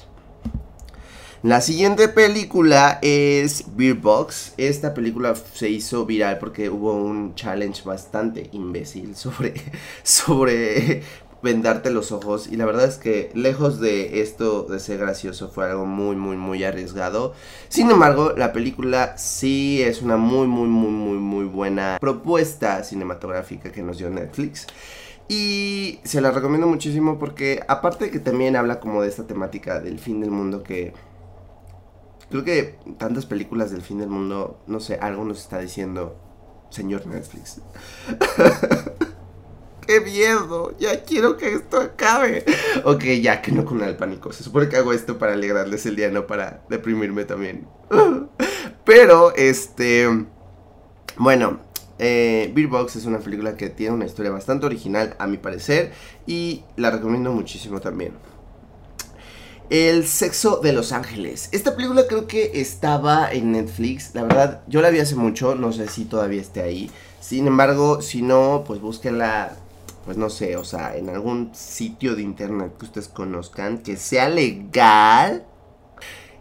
La 1.43 1.63
siguiente 1.63 2.09
película 2.09 2.99
es 3.01 3.65
Beer 3.75 3.95
Box. 3.95 4.53
Esta 4.59 4.93
película 4.93 5.35
se 5.35 5.71
hizo 5.71 6.05
viral 6.05 6.39
porque 6.39 6.69
hubo 6.69 6.93
un 6.93 7.35
challenge 7.35 7.83
bastante 7.83 8.51
imbécil 8.53 9.17
sobre, 9.17 9.55
sobre 10.03 11.03
vendarte 11.43 11.91
los 11.91 12.13
ojos. 12.13 12.47
Y 12.47 12.57
la 12.57 12.67
verdad 12.67 12.85
es 12.85 12.97
que 12.97 13.31
lejos 13.35 13.81
de 13.81 14.21
esto 14.21 14.65
de 14.65 14.79
ser 14.81 14.99
gracioso 14.99 15.49
fue 15.49 15.65
algo 15.65 15.87
muy, 15.87 16.17
muy, 16.17 16.37
muy 16.37 16.63
arriesgado. 16.65 17.33
Sin 17.69 17.91
embargo, 17.91 18.35
la 18.37 18.53
película 18.53 19.17
sí 19.17 19.83
es 19.83 20.03
una 20.03 20.17
muy, 20.17 20.47
muy, 20.47 20.69
muy, 20.69 20.91
muy, 20.91 21.19
muy 21.19 21.45
buena 21.47 21.99
propuesta 22.01 22.85
cinematográfica 22.85 23.73
que 23.73 23.83
nos 23.83 23.99
dio 23.99 24.11
Netflix. 24.11 24.67
Y 25.31 26.01
se 26.03 26.21
la 26.21 26.33
recomiendo 26.33 26.67
muchísimo 26.67 27.21
porque 27.21 27.63
aparte 27.69 28.07
de 28.07 28.11
que 28.11 28.19
también 28.19 28.57
habla 28.57 28.81
como 28.81 29.01
de 29.01 29.09
esta 29.09 29.29
temática 29.29 29.79
del 29.79 30.01
fin 30.01 30.21
del 30.21 30.33
mundo 30.33 30.65
que 30.65 30.93
Creo 32.31 32.45
que 32.45 32.79
tantas 32.97 33.27
películas 33.27 33.73
del 33.73 33.83
fin 33.83 33.99
del 33.99 34.09
mundo, 34.09 34.61
no 34.69 34.79
sé, 34.79 34.99
algo 35.03 35.25
nos 35.25 35.41
está 35.41 35.59
diciendo, 35.59 36.17
señor 36.71 37.05
Netflix. 37.09 37.61
¡Qué 39.87 40.01
miedo! 40.01 40.73
Ya 40.79 41.03
quiero 41.03 41.37
que 41.37 41.55
esto 41.55 41.81
acabe. 41.81 42.45
Ok, 42.85 43.03
ya 43.21 43.43
que 43.43 43.51
no 43.51 43.65
con 43.65 43.83
el 43.83 43.97
pánico. 43.97 44.33
Se 44.33 44.45
supone 44.45 44.69
que 44.69 44.77
hago 44.77 44.93
esto 44.93 45.19
para 45.19 45.33
alegrarles 45.33 45.85
el 45.87 45.97
día, 45.97 46.09
no 46.13 46.29
para 46.29 46.63
deprimirme 46.69 47.25
también. 47.25 47.67
Pero, 48.85 49.35
este. 49.35 50.09
Bueno, 51.17 51.59
eh, 52.03 52.51
Beer 52.55 52.69
Box 52.69 52.97
es 52.97 53.05
una 53.05 53.19
película 53.19 53.59
que 53.59 53.69
tiene 53.69 53.95
una 53.95 54.07
historia 54.07 54.31
bastante 54.31 54.65
original, 54.65 55.15
a 55.19 55.27
mi 55.27 55.37
parecer. 55.37 55.93
Y 56.27 56.65
la 56.77 56.91
recomiendo 56.91 57.31
muchísimo 57.31 57.81
también. 57.81 58.15
El 59.69 60.07
sexo 60.07 60.61
de 60.63 60.73
Los 60.73 60.93
Ángeles. 60.93 61.51
Esta 61.53 61.77
película 61.77 62.07
creo 62.09 62.27
que 62.27 62.59
estaba 62.61 63.31
en 63.31 63.53
Netflix. 63.53 64.15
La 64.15 64.23
verdad, 64.23 64.63
yo 64.67 64.81
la 64.81 64.89
vi 64.89 64.99
hace 64.99 65.15
mucho. 65.15 65.55
No 65.55 65.75
sé 65.75 65.89
si 65.89 66.07
todavía 66.07 66.41
esté 66.41 66.63
ahí. 66.63 66.91
Sin 67.21 67.47
embargo, 67.47 68.01
si 68.01 68.23
no, 68.23 68.65
pues 68.67 68.81
búsquenla. 68.81 69.57
Pues 70.07 70.17
no 70.17 70.31
sé, 70.31 70.57
o 70.57 70.65
sea, 70.65 70.97
en 70.97 71.11
algún 71.11 71.55
sitio 71.55 72.17
de 72.17 72.23
internet 72.23 72.73
que 72.79 72.87
ustedes 72.87 73.09
conozcan. 73.09 73.79
Que 73.79 73.97
sea 73.97 74.31
legal. 74.31 75.45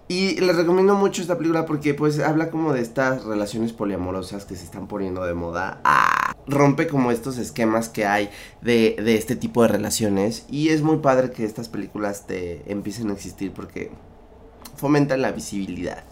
Y 0.09 0.41
les 0.41 0.55
recomiendo 0.55 0.95
mucho 0.95 1.21
esta 1.21 1.37
película 1.37 1.67
porque 1.67 1.93
pues 1.93 2.19
habla 2.19 2.49
como 2.49 2.73
de 2.73 2.81
estas 2.81 3.23
relaciones 3.25 3.73
poliamorosas 3.73 4.43
que 4.43 4.55
se 4.55 4.65
están 4.65 4.87
poniendo 4.87 5.23
de 5.23 5.35
moda. 5.35 5.79
Ah, 5.83 6.35
rompe 6.47 6.87
como 6.87 7.11
estos 7.11 7.37
esquemas 7.37 7.89
que 7.89 8.07
hay 8.07 8.31
de, 8.61 8.95
de 9.01 9.15
este 9.15 9.35
tipo 9.35 9.61
de 9.61 9.67
relaciones. 9.67 10.45
Y 10.49 10.69
es 10.69 10.81
muy 10.81 10.97
padre 10.97 11.29
que 11.29 11.45
estas 11.45 11.69
películas 11.69 12.25
te 12.25 12.63
empiecen 12.71 13.11
a 13.11 13.13
existir 13.13 13.53
porque 13.53 13.91
fomentan 14.75 15.21
la 15.21 15.31
visibilidad. 15.31 16.03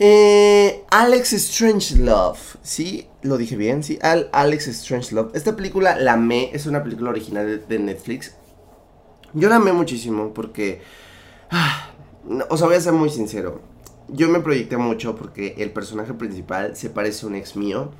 Eh, 0.00 0.84
Alex 0.90 1.30
Strangelove, 1.30 2.38
¿sí? 2.62 3.08
Lo 3.22 3.36
dije 3.36 3.56
bien, 3.56 3.82
¿sí? 3.82 3.98
Al 4.00 4.28
Alex 4.32 4.66
Strangelove. 4.66 5.30
Esta 5.34 5.56
película 5.56 5.96
la 5.96 6.12
amé, 6.12 6.50
es 6.52 6.66
una 6.66 6.84
película 6.84 7.10
original 7.10 7.64
de, 7.66 7.78
Netflix. 7.80 8.36
Yo 9.34 9.48
la 9.48 9.56
amé 9.56 9.72
muchísimo 9.72 10.32
porque... 10.32 10.80
Ah, 11.50 11.90
o 12.48 12.56
sea, 12.56 12.66
voy 12.66 12.76
a 12.76 12.80
ser 12.80 12.92
muy 12.92 13.10
sincero. 13.10 13.60
Yo 14.08 14.28
me 14.28 14.40
proyecté 14.40 14.76
mucho 14.76 15.16
porque 15.16 15.54
el 15.58 15.70
personaje 15.70 16.14
principal 16.14 16.76
se 16.76 16.90
parece 16.90 17.26
a 17.26 17.28
un 17.28 17.34
ex 17.34 17.56
mío. 17.56 17.90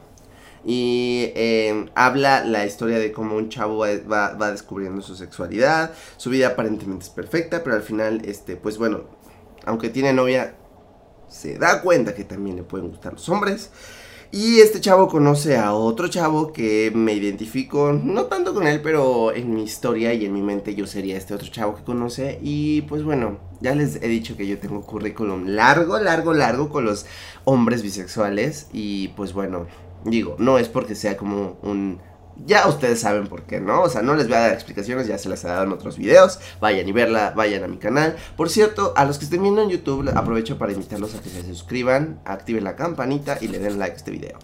Y 0.65 1.33
eh, 1.35 1.89
habla 1.95 2.45
la 2.45 2.67
historia 2.67 2.99
de 2.99 3.13
cómo 3.13 3.37
un 3.37 3.49
chavo 3.49 3.79
va, 3.79 4.35
va, 4.35 4.51
descubriendo 4.51 5.03
su 5.03 5.15
sexualidad. 5.15 5.93
Su 6.17 6.31
vida 6.31 6.49
aparentemente 6.49 7.05
es 7.05 7.11
perfecta, 7.11 7.63
pero 7.63 7.77
al 7.77 7.83
final, 7.83 8.23
este, 8.25 8.57
pues 8.57 8.77
bueno, 8.77 9.05
aunque 9.65 9.89
tiene 9.89 10.13
novia, 10.13 10.57
se 11.29 11.59
da 11.59 11.81
cuenta 11.83 12.15
que 12.15 12.25
también 12.25 12.57
le 12.57 12.63
pueden 12.65 12.89
gustar 12.89 13.13
los 13.13 13.29
hombres. 13.29 13.71
Y 14.31 14.61
este 14.61 14.83
chavo 14.83 15.09
conoce 15.09 15.57
a 15.57 15.73
otro 15.73 16.09
chavo 16.09 16.53
que 16.53 16.93
me 16.95 17.15
identifico, 17.15 17.95
no 17.95 18.25
tanto 18.25 18.53
con 18.53 18.67
él, 18.67 18.83
pero 18.83 19.33
en 19.35 19.55
mi 19.55 19.63
historia 19.63 20.13
y 20.13 20.27
en 20.27 20.35
mi 20.35 20.43
mente 20.43 20.75
yo 20.75 20.87
sería 20.87 21.17
este 21.17 21.33
otro 21.33 21.49
chavo 21.49 21.77
que 21.77 21.83
conoce. 21.83 22.39
Y 22.43 22.83
pues 22.83 23.05
bueno, 23.05 23.39
ya 23.63 23.75
les 23.75 23.97
he 23.97 24.09
dicho 24.09 24.37
que 24.37 24.47
yo 24.47 24.59
tengo 24.59 24.83
currículum 24.83 25.47
largo, 25.47 25.99
largo, 25.99 26.35
largo 26.35 26.69
con 26.69 26.85
los 26.85 27.07
hombres 27.45 27.83
bisexuales. 27.83 28.69
Y 28.71 29.09
pues 29.09 29.33
bueno, 29.33 29.67
digo, 30.05 30.37
no 30.39 30.59
es 30.59 30.69
porque 30.69 30.95
sea 30.95 31.17
como 31.17 31.57
un 31.63 31.99
ya 32.47 32.67
ustedes 32.69 33.01
saben 33.01 33.27
por 33.27 33.43
qué, 33.43 33.61
¿no? 33.61 33.83
O 33.83 33.89
sea, 33.89 34.03
no 34.03 34.15
les 34.15 34.29
voy 34.29 34.37
a 34.37 34.41
dar 34.41 34.53
explicaciones, 34.53 35.07
ya 35.07 35.19
se 35.19 35.29
las 35.29 35.45
he 35.45 35.49
dado 35.49 35.65
en 35.65 35.73
otros 35.73 35.99
videos. 35.99 36.39
Vayan 36.61 36.89
y 36.89 36.93
verla, 36.93 37.33
vayan 37.37 37.65
a 37.65 37.69
mi 37.69 37.79
canal. 37.79 38.17
Por 38.37 38.49
cierto, 38.51 38.93
a 38.97 39.05
los 39.05 39.19
que 39.19 39.25
estén 39.25 39.43
viendo 39.43 39.63
en 39.63 39.71
YouTube, 39.71 40.09
aprovecho 40.15 40.59
para 40.59 40.73
invitarlos 40.73 41.15
a 41.15 41.21
que 41.21 41.31
se 41.31 41.43
suscriban, 41.43 42.21
activen 42.25 42.65
la 42.65 42.77
campanita 42.77 43.39
y 43.41 43.49
le 43.49 43.59
den 43.59 43.79
like 43.79 43.95
a 43.95 43.97
este 43.97 44.11
video. 44.11 44.39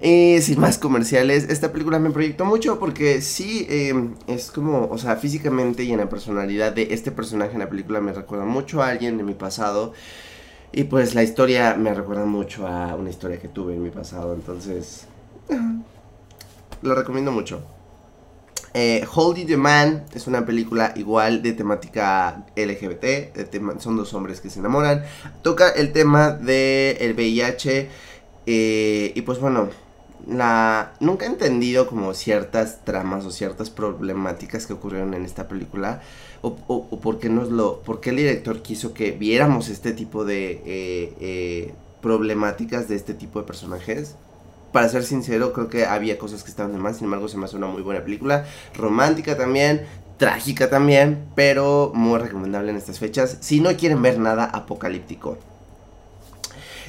Y 0.00 0.40
sin 0.42 0.58
más 0.58 0.78
comerciales, 0.78 1.48
esta 1.48 1.70
película 1.70 2.00
me 2.00 2.10
proyectó 2.10 2.44
mucho 2.44 2.80
porque 2.80 3.20
sí, 3.20 3.66
em, 3.70 4.14
es 4.26 4.50
como, 4.50 4.88
o 4.90 4.98
sea, 4.98 5.14
físicamente 5.14 5.84
y 5.84 5.92
en 5.92 5.98
la 5.98 6.08
personalidad 6.08 6.72
de 6.72 6.88
este 6.90 7.12
personaje 7.12 7.52
en 7.52 7.60
la 7.60 7.68
película 7.68 8.00
me 8.00 8.12
recuerda 8.12 8.44
mucho 8.44 8.82
a 8.82 8.88
alguien 8.88 9.16
de 9.16 9.22
mi 9.22 9.34
pasado. 9.34 9.92
Y 10.72 10.84
pues 10.84 11.14
la 11.14 11.22
historia 11.22 11.76
me 11.78 11.94
recuerda 11.94 12.24
mucho 12.24 12.66
a 12.66 12.96
una 12.96 13.10
historia 13.10 13.38
que 13.38 13.46
tuve 13.46 13.74
en 13.74 13.82
mi 13.82 13.90
pasado, 13.90 14.34
entonces 14.34 15.06
lo 16.82 16.94
recomiendo 16.94 17.32
mucho. 17.32 17.62
Eh, 18.74 19.06
Holding 19.14 19.46
the 19.46 19.56
Man 19.58 20.04
es 20.14 20.26
una 20.26 20.46
película 20.46 20.94
igual 20.96 21.42
de 21.42 21.52
temática 21.52 22.46
LGBT, 22.56 23.36
son 23.78 23.96
dos 23.96 24.14
hombres 24.14 24.40
que 24.40 24.48
se 24.48 24.60
enamoran. 24.60 25.04
Toca 25.42 25.70
el 25.70 25.92
tema 25.92 26.30
del 26.30 26.96
el 26.98 27.14
VIH 27.14 27.90
eh, 28.46 29.12
y 29.14 29.22
pues 29.22 29.38
bueno, 29.40 29.68
la, 30.26 30.94
nunca 31.00 31.26
he 31.26 31.28
entendido 31.28 31.86
como 31.86 32.14
ciertas 32.14 32.82
tramas 32.84 33.26
o 33.26 33.30
ciertas 33.30 33.68
problemáticas 33.68 34.66
que 34.66 34.72
ocurrieron 34.72 35.12
en 35.12 35.26
esta 35.26 35.48
película 35.48 36.00
o, 36.40 36.56
por, 36.56 37.18
qué 37.18 37.28
nos 37.28 37.50
lo, 37.50 37.82
por 37.82 38.00
qué 38.00 38.10
el 38.10 38.16
director 38.16 38.62
quiso 38.62 38.94
que 38.94 39.12
viéramos 39.12 39.68
este 39.68 39.92
tipo 39.92 40.24
de 40.24 40.62
eh, 40.64 41.74
problemáticas 42.00 42.88
de 42.88 42.96
este 42.96 43.14
tipo 43.14 43.40
de 43.40 43.46
personajes 43.46 44.16
para 44.72 44.88
ser 44.88 45.04
sincero, 45.04 45.52
creo 45.52 45.68
que 45.68 45.84
había 45.84 46.18
cosas 46.18 46.42
que 46.42 46.50
estaban 46.50 46.72
de 46.72 46.78
más. 46.78 46.96
Sin 46.96 47.04
embargo, 47.04 47.28
se 47.28 47.36
me 47.36 47.44
hace 47.44 47.56
una 47.56 47.66
muy 47.66 47.82
buena 47.82 48.02
película. 48.02 48.46
Romántica 48.74 49.36
también, 49.36 49.86
trágica 50.16 50.70
también, 50.70 51.26
pero 51.34 51.92
muy 51.94 52.18
recomendable 52.18 52.70
en 52.70 52.76
estas 52.76 52.98
fechas. 52.98 53.38
Si 53.40 53.60
no 53.60 53.76
quieren 53.76 54.02
ver 54.02 54.18
nada 54.18 54.44
apocalíptico. 54.44 55.38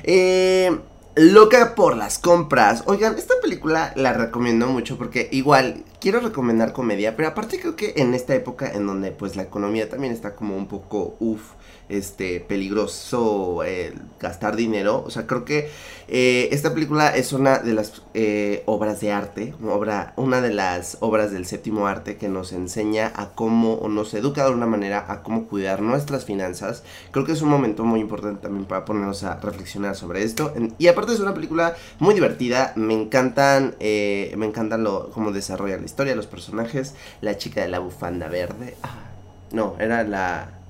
Eh, 0.03 0.77
loca 1.15 1.75
por 1.75 1.95
las 1.95 2.19
compras. 2.19 2.83
Oigan, 2.85 3.17
esta 3.17 3.35
película 3.41 3.93
la 3.95 4.13
recomiendo 4.13 4.67
mucho 4.67 4.97
porque 4.97 5.29
igual 5.31 5.83
quiero 5.99 6.19
recomendar 6.19 6.73
comedia, 6.73 7.15
pero 7.15 7.29
aparte 7.29 7.59
creo 7.59 7.75
que 7.75 7.93
en 7.97 8.13
esta 8.13 8.33
época 8.35 8.71
en 8.71 8.87
donde 8.87 9.11
pues 9.11 9.35
la 9.35 9.43
economía 9.43 9.89
también 9.89 10.13
está 10.13 10.35
como 10.35 10.57
un 10.57 10.67
poco 10.67 11.15
uff 11.19 11.51
este, 11.89 12.39
peligroso 12.39 13.63
eh, 13.63 13.93
gastar 14.19 14.55
dinero. 14.55 15.03
O 15.05 15.09
sea, 15.09 15.27
creo 15.27 15.45
que 15.45 15.69
eh, 16.07 16.49
esta 16.51 16.73
película 16.73 17.15
es 17.15 17.33
una 17.33 17.59
de 17.59 17.73
las 17.73 18.01
eh, 18.13 18.63
obras 18.65 18.99
de 19.01 19.11
arte, 19.11 19.53
obra, 19.63 20.13
una 20.15 20.41
de 20.41 20.53
las 20.53 20.97
obras 20.99 21.31
del 21.31 21.45
séptimo 21.45 21.87
arte 21.87 22.17
que 22.17 22.29
nos 22.29 22.53
enseña 22.53 23.11
a 23.15 23.29
cómo, 23.29 23.75
o 23.75 23.89
nos 23.89 24.13
educa 24.13 24.45
de 24.45 24.51
una 24.51 24.65
manera 24.65 25.05
a 25.07 25.23
cómo 25.23 25.47
cuidar 25.47 25.81
nuestras 25.81 26.25
finanzas. 26.25 26.83
Creo 27.11 27.25
que 27.25 27.33
es 27.33 27.41
un 27.41 27.49
momento 27.49 27.83
muy 27.83 27.99
importante 27.99 28.41
también 28.41 28.65
para 28.65 28.85
ponernos 28.85 29.23
a 29.23 29.39
reflexionar 29.39 29.95
sobre 29.95 30.23
esto. 30.23 30.53
Y 30.77 30.87
aparte 30.87 31.13
es 31.13 31.19
una 31.19 31.33
película 31.33 31.75
muy 31.99 32.13
divertida, 32.13 32.73
me 32.75 32.93
encantan, 32.93 33.75
me 33.79 34.45
encantan 34.45 34.83
lo, 34.83 35.09
cómo 35.11 35.31
desarrolla 35.31 35.77
la 35.77 35.85
historia, 35.85 36.15
los 36.15 36.27
personajes, 36.27 36.95
la 37.21 37.37
chica 37.37 37.61
de 37.61 37.67
la 37.67 37.79
bufanda 37.79 38.27
verde. 38.27 38.75
Ah, 38.83 39.13
no, 39.51 39.75
era 39.79 40.03
la 40.03 40.62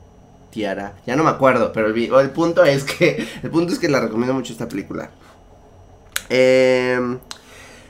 Tiara. 0.54 0.94
Ya 1.08 1.16
no 1.16 1.24
me 1.24 1.32
acuerdo, 1.32 1.74
pero 1.74 1.88
el, 1.88 2.30
punto 2.30 2.64
es 2.64 2.84
que. 2.84 3.28
El 3.42 3.50
punto 3.50 3.74
es 3.74 3.80
que 3.80 3.90
la 3.90 4.00
recomiendo 4.00 4.36
mucho 4.36 4.54
esta 4.54 4.68
película. 4.68 5.10
Em, 6.30 7.18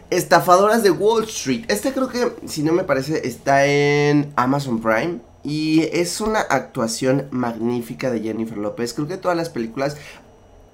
estafadoras 0.10 0.82
de 0.82 0.90
Wall 0.90 1.26
Street. 1.26 1.66
Esta 1.68 1.92
creo 1.92 2.08
que, 2.08 2.32
si 2.48 2.64
no 2.64 2.72
me 2.72 2.86
parece, 2.86 3.28
está 3.28 3.66
en 3.66 4.32
Amazon 4.38 4.82
Prime. 4.82 5.20
Y 5.44 5.82
es 5.92 6.22
una 6.22 6.40
actuación 6.40 7.28
magnífica 7.32 8.10
de 8.10 8.22
Jennifer 8.22 8.58
López. 8.58 8.94
Creo 8.94 9.10
que 9.10 9.18
todas 9.18 9.36
las 9.36 9.50
películas. 9.50 9.98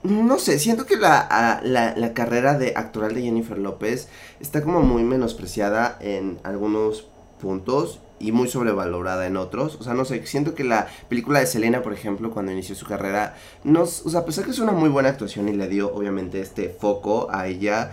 No 0.03 0.37
sé, 0.37 0.59
siento 0.59 0.85
que 0.85 0.95
la, 0.95 1.59
la, 1.63 1.95
la 1.95 2.13
carrera 2.13 2.57
de 2.57 2.73
actoral 2.77 3.15
de 3.15 3.23
Jennifer 3.23 3.57
López 3.57 4.07
está 4.39 4.61
como 4.61 4.81
muy 4.81 5.03
menospreciada 5.03 5.97
en 5.99 6.39
algunos 6.43 7.07
puntos 7.41 7.99
y 8.19 8.31
muy 8.31 8.47
sobrevalorada 8.47 9.27
en 9.27 9.37
otros. 9.37 9.77
O 9.79 9.83
sea, 9.83 9.93
no 9.93 10.05
sé, 10.05 10.25
siento 10.25 10.55
que 10.55 10.63
la 10.63 10.87
película 11.07 11.39
de 11.39 11.47
Selena, 11.47 11.81
por 11.81 11.93
ejemplo, 11.93 12.31
cuando 12.31 12.51
inició 12.51 12.75
su 12.75 12.85
carrera, 12.85 13.35
nos, 13.63 14.05
o 14.05 14.09
sea, 14.09 14.21
a 14.21 14.25
pesar 14.25 14.45
que 14.45 14.51
es 14.51 14.59
una 14.59 14.71
muy 14.71 14.89
buena 14.89 15.09
actuación 15.09 15.49
y 15.49 15.53
le 15.53 15.67
dio 15.67 15.93
obviamente 15.93 16.41
este 16.41 16.69
foco 16.69 17.27
a 17.31 17.47
ella, 17.47 17.91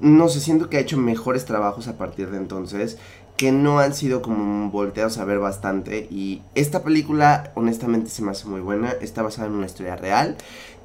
no 0.00 0.28
sé, 0.28 0.40
siento 0.40 0.70
que 0.70 0.78
ha 0.78 0.80
hecho 0.80 0.96
mejores 0.96 1.44
trabajos 1.44 1.88
a 1.88 1.98
partir 1.98 2.30
de 2.30 2.38
entonces 2.38 2.98
que 3.36 3.52
no 3.52 3.78
han 3.78 3.94
sido 3.94 4.20
como 4.20 4.70
volteados 4.70 5.16
a 5.16 5.24
ver 5.24 5.38
bastante. 5.38 6.06
Y 6.10 6.42
esta 6.54 6.82
película 6.82 7.52
honestamente 7.54 8.10
se 8.10 8.20
me 8.20 8.32
hace 8.32 8.46
muy 8.46 8.60
buena, 8.60 8.90
está 9.00 9.22
basada 9.22 9.48
en 9.48 9.54
una 9.54 9.64
historia 9.64 9.96
real. 9.96 10.36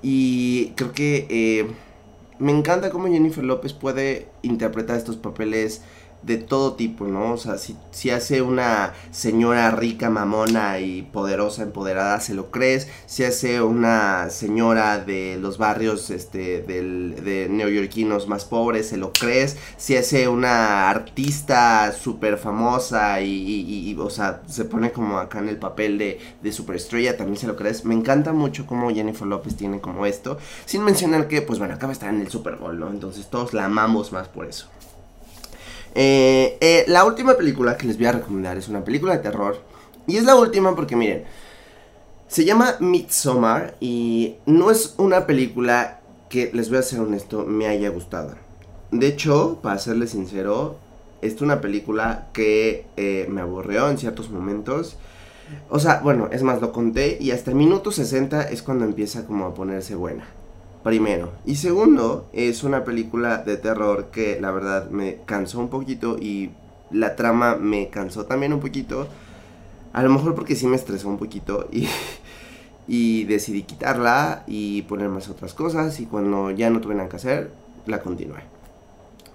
Y 0.02 0.68
creo 0.78 0.94
que 0.94 1.28
eh, 1.30 1.68
me 2.40 2.54
encanta 2.54 2.92
cómo 2.92 3.08
Jennifer 3.08 3.44
López 3.44 3.74
puede 3.74 4.28
interpretar 4.42 4.96
estos 4.96 5.18
papeles 5.18 5.82
de 6.26 6.38
todo 6.38 6.74
tipo, 6.74 7.06
¿no? 7.06 7.34
O 7.34 7.38
sea, 7.38 7.58
si, 7.58 7.78
si, 7.92 8.10
hace 8.10 8.42
una 8.42 8.94
señora 9.12 9.70
rica, 9.72 10.10
mamona 10.10 10.80
y 10.80 11.04
poderosa, 11.04 11.64
empoderada, 11.64 12.20
se 12.20 12.34
lo 12.34 12.50
crees. 12.50 12.88
Si 13.06 13.24
hace 13.24 13.62
una 13.62 14.30
señora 14.32 14.98
de 15.00 15.38
los 15.40 15.58
barrios 15.60 16.10
este, 16.10 16.62
del, 16.64 17.24
de 17.24 17.48
neoyorquinos 17.50 18.28
más 18.28 18.46
pobres, 18.46 18.90
se 18.90 18.98
lo 18.98 19.14
crees. 19.14 19.58
Si 19.78 19.96
hace 19.96 20.28
una 20.28 20.90
artista 20.90 21.92
súper 21.92 22.38
famosa 22.38 23.22
y, 23.22 23.90
y, 23.92 23.96
o 24.00 24.10
sea, 24.10 24.42
se 24.48 24.66
pone 24.66 24.92
como 24.92 25.20
acá 25.20 25.40
en 25.40 25.50
el 25.50 25.58
papel 25.58 26.00
de, 26.00 26.20
de 26.42 26.52
superestrella, 26.52 27.18
también 27.18 27.38
se 27.38 27.48
lo 27.48 27.56
crees. 27.56 27.86
Me 27.86 27.94
encanta 27.94 28.34
mucho 28.34 28.66
cómo 28.66 28.90
Jennifer 28.90 29.28
López 29.28 29.56
tiene 29.56 29.80
como 29.80 30.08
esto. 30.08 30.38
Sin 30.66 30.84
mencionar 30.84 31.28
que, 31.28 31.44
pues 31.44 31.60
bueno, 31.60 31.76
acaba 31.76 31.90
de 31.90 31.94
estar 31.94 32.14
en 32.14 32.22
el 32.22 32.30
Super 32.30 32.56
Bowl, 32.56 32.80
¿no? 32.80 32.90
Entonces 32.90 33.28
todos 33.30 33.54
la 33.54 33.66
amamos 33.66 34.12
más 34.12 34.28
por 34.28 34.48
eso. 34.48 34.68
Eh, 35.98 36.58
eh, 36.60 36.84
la 36.90 37.06
última 37.06 37.38
película 37.38 37.78
que 37.78 37.88
les 37.88 37.98
voy 37.98 38.08
a 38.08 38.12
recomendar 38.12 38.58
es 38.58 38.68
una 38.68 38.84
película 38.84 39.14
de 39.14 39.24
terror. 39.24 39.58
Y 40.06 40.18
es 40.18 40.26
la 40.26 40.36
última 40.36 40.76
porque 40.76 40.96
miren, 40.96 41.24
se 42.28 42.44
llama 42.44 42.76
Midsommar 42.80 43.76
y 43.80 44.36
no 44.46 44.70
es 44.70 44.94
una 44.98 45.26
película 45.26 46.02
que, 46.30 46.52
les 46.54 46.70
voy 46.70 46.80
a 46.80 46.84
ser 46.84 47.00
honesto, 47.00 47.46
me 47.46 47.68
haya 47.68 47.90
gustado. 47.90 48.36
De 48.92 49.08
hecho, 49.08 49.60
para 49.64 49.80
serles 49.80 50.12
sincero, 50.12 50.76
es 51.22 51.42
una 51.42 51.62
película 51.62 52.28
que 52.34 52.86
eh, 52.98 53.26
me 53.30 53.42
aburrió 53.42 53.90
en 53.90 53.98
ciertos 53.98 54.30
momentos. 54.30 54.98
O 55.70 55.80
sea, 55.80 56.02
bueno, 56.02 56.28
es 56.32 56.44
más, 56.44 56.62
lo 56.62 56.72
conté 56.72 57.18
y 57.22 57.32
hasta 57.32 57.52
el 57.52 57.58
minuto 57.58 57.92
60 57.92 58.50
es 58.50 58.62
cuando 58.62 58.84
empieza 58.84 59.26
como 59.26 59.46
a 59.46 59.54
ponerse 59.54 59.96
buena 59.96 60.26
primero. 60.86 61.32
Y 61.46 61.56
segundo, 61.56 62.30
es 62.32 62.64
una 62.64 62.84
película 62.84 63.40
de 63.40 63.58
terror 63.58 64.12
que 64.12 64.40
la 64.40 64.52
verdad 64.52 64.92
me 64.92 65.18
cansó 65.26 65.60
un 65.60 65.70
poquito 65.70 66.18
y 66.20 66.52
la 66.92 67.16
trama 67.16 67.56
me 67.56 67.90
cansó 67.90 68.28
también 68.28 68.54
un 68.54 68.60
poquito. 68.60 69.08
A 69.94 70.04
lo 70.04 70.12
mejor 70.12 70.36
porque 70.36 70.56
sí 70.56 70.68
me 70.68 70.76
estresó 70.76 71.10
un 71.10 71.18
poquito 71.18 71.68
y, 71.72 71.88
y 72.88 73.24
decidí 73.24 73.64
quitarla 73.64 74.44
y 74.46 74.84
poner 74.84 75.10
más 75.10 75.28
otras 75.28 75.56
cosas 75.56 76.00
y 76.00 76.06
cuando 76.06 76.52
ya 76.52 76.70
no 76.70 76.80
tuve 76.82 76.94
nada 76.94 77.10
que 77.10 77.16
hacer, 77.16 77.52
la 77.88 78.00
continué. 78.00 78.42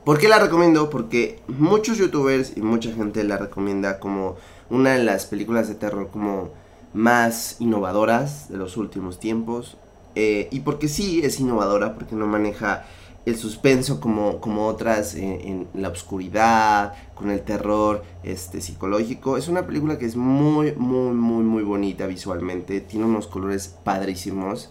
¿Por 0.04 0.18
qué 0.18 0.28
la 0.28 0.38
recomiendo? 0.38 0.88
Porque 0.88 1.40
muchos 1.48 1.98
youtubers 1.98 2.56
y 2.56 2.60
mucha 2.60 2.92
gente 2.92 3.24
la 3.24 3.38
recomienda 3.38 3.98
como 3.98 4.36
una 4.70 4.92
de 4.92 5.02
las 5.02 5.26
películas 5.26 5.66
de 5.66 5.74
terror 5.74 6.10
como 6.12 6.50
más 6.94 7.56
innovadoras 7.58 8.48
de 8.48 8.56
los 8.56 8.76
últimos 8.76 9.18
tiempos. 9.18 9.76
Eh, 10.14 10.48
y 10.50 10.60
porque 10.60 10.88
sí 10.88 11.20
es 11.22 11.40
innovadora, 11.40 11.94
porque 11.94 12.14
no 12.14 12.26
maneja 12.26 12.84
el 13.26 13.36
suspenso 13.36 14.00
como, 14.00 14.40
como 14.40 14.66
otras 14.66 15.14
eh, 15.14 15.40
en 15.44 15.68
la 15.74 15.88
oscuridad, 15.88 16.94
con 17.14 17.30
el 17.30 17.42
terror 17.42 18.02
este, 18.22 18.60
psicológico. 18.60 19.36
Es 19.36 19.48
una 19.48 19.66
película 19.66 19.98
que 19.98 20.06
es 20.06 20.16
muy, 20.16 20.72
muy, 20.72 21.14
muy, 21.14 21.44
muy 21.44 21.62
bonita 21.62 22.06
visualmente. 22.06 22.80
Tiene 22.80 23.04
unos 23.04 23.26
colores 23.26 23.76
padrísimos. 23.84 24.70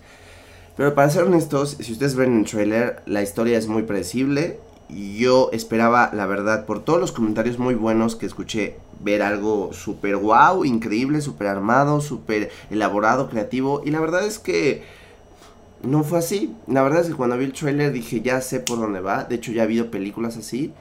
Pero 0.75 0.96
para 0.96 1.10
ser 1.10 1.24
honestos, 1.24 1.77
si 1.79 1.91
ustedes 1.91 2.15
ven 2.15 2.39
el 2.39 2.46
trailer, 2.46 3.01
la 3.05 3.22
historia 3.22 3.58
es 3.58 3.67
muy 3.67 3.84
predecible. 3.84 4.60
Yo 4.89 5.50
esperaba, 5.53 6.10
la 6.13 6.25
verdad, 6.25 6.65
por 6.65 6.84
todos 6.84 7.00
los 7.00 7.12
comentarios 7.12 7.60
muy 7.60 7.75
buenos 7.75 8.15
que 8.15 8.25
escuché, 8.25 8.77
ver 9.01 9.22
algo 9.22 9.72
súper 9.72 10.15
wow, 10.15 10.65
increíble, 10.65 11.22
súper 11.22 11.48
armado, 11.48 12.01
súper 12.01 12.50
elaborado, 12.72 13.29
creativo. 13.29 13.84
Y 13.86 13.91
la 13.91 14.00
verdad 14.00 14.25
es 14.25 14.39
que 14.39 14.84
no 15.84 16.04
fue 16.04 16.20
así. 16.20 16.56
La 16.68 16.84
verdad 16.84 17.02
es 17.02 17.08
que 17.08 17.14
cuando 17.16 17.38
vi 17.38 17.46
el 17.46 17.54
trailer 17.54 17.92
dije, 17.92 18.22
ya 18.22 18.42
sé 18.42 18.60
por 18.60 18.80
dónde 18.80 19.02
va. 19.02 19.24
De 19.24 19.36
hecho, 19.36 19.52
ya 19.52 19.62
ha 19.62 19.66
habido 19.66 19.92
películas 19.92 20.38
así. 20.38 20.74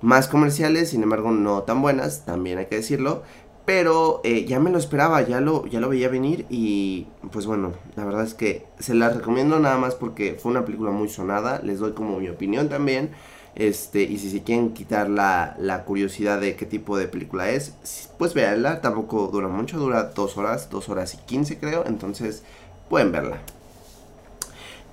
Más 0.00 0.28
comerciales, 0.28 0.90
sin 0.90 1.02
embargo, 1.02 1.30
no 1.30 1.62
tan 1.62 1.80
buenas, 1.82 2.24
también 2.24 2.58
hay 2.58 2.66
que 2.66 2.76
decirlo. 2.76 3.22
Pero 3.64 4.20
eh, 4.24 4.44
ya 4.44 4.60
me 4.60 4.70
lo 4.70 4.78
esperaba, 4.78 5.22
ya 5.22 5.40
lo, 5.40 5.66
ya 5.66 5.80
lo 5.80 5.88
veía 5.88 6.10
venir 6.10 6.44
y 6.50 7.06
pues 7.32 7.46
bueno, 7.46 7.72
la 7.96 8.04
verdad 8.04 8.24
es 8.24 8.34
que 8.34 8.66
se 8.78 8.94
la 8.94 9.08
recomiendo 9.08 9.58
nada 9.58 9.78
más 9.78 9.94
porque 9.94 10.36
fue 10.38 10.50
una 10.50 10.66
película 10.66 10.90
muy 10.90 11.08
sonada, 11.08 11.60
les 11.62 11.78
doy 11.78 11.92
como 11.92 12.18
mi 12.18 12.28
opinión 12.28 12.68
también. 12.68 13.12
Este, 13.54 14.02
y 14.02 14.18
si 14.18 14.30
se 14.30 14.42
quieren 14.42 14.74
quitar 14.74 15.08
la, 15.08 15.56
la 15.58 15.84
curiosidad 15.84 16.40
de 16.40 16.56
qué 16.56 16.66
tipo 16.66 16.98
de 16.98 17.08
película 17.08 17.48
es, 17.50 17.72
pues 18.18 18.34
véanla, 18.34 18.82
tampoco 18.82 19.28
dura 19.28 19.48
mucho, 19.48 19.78
dura 19.78 20.10
dos 20.14 20.36
horas, 20.36 20.68
dos 20.68 20.90
horas 20.90 21.14
y 21.14 21.18
quince 21.18 21.58
creo, 21.58 21.84
entonces 21.86 22.42
pueden 22.90 23.12
verla. 23.12 23.38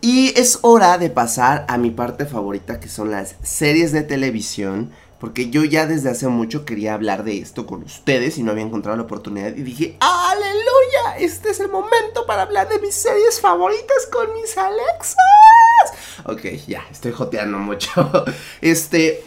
Y 0.01 0.34
es 0.39 0.60
hora 0.63 0.98
de 0.98 1.12
pasar 1.12 1.65
a 1.67 1.77
mi 1.77 1.91
parte 1.91 2.25
favorita 2.25 2.79
que 2.79 2.89
son 2.89 3.12
las 3.12 3.36
series 3.43 3.91
de 3.91 4.01
televisión. 4.01 4.91
Porque 5.20 5.51
yo 5.51 5.63
ya 5.63 5.86
desde 5.86 6.10
hace 6.10 6.27
mucho 6.27 6.65
quería 6.65 6.96
hablar 6.96 7.24
de 7.24 7.38
esto 7.38 7.67
con 7.67 7.84
ustedes 7.84 8.39
y 8.39 8.43
no 8.43 8.51
había 8.51 8.63
encontrado 8.63 8.98
la 8.98 9.03
oportunidad. 9.03 9.55
Y 9.55 9.62
dije, 9.62 9.96
aleluya, 10.00 11.20
este 11.20 11.51
es 11.51 11.60
el 11.60 11.70
momento 11.70 12.25
para 12.25 12.41
hablar 12.41 12.67
de 12.67 12.79
mis 12.79 12.96
series 12.96 13.39
favoritas 13.39 14.08
con 14.12 14.34
mis 14.34 14.58
Alexas. 14.58 15.15
Ok, 16.25 16.41
ya, 16.67 16.84
estoy 16.89 17.12
joteando 17.12 17.60
mucho. 17.60 17.91
Este, 18.62 19.24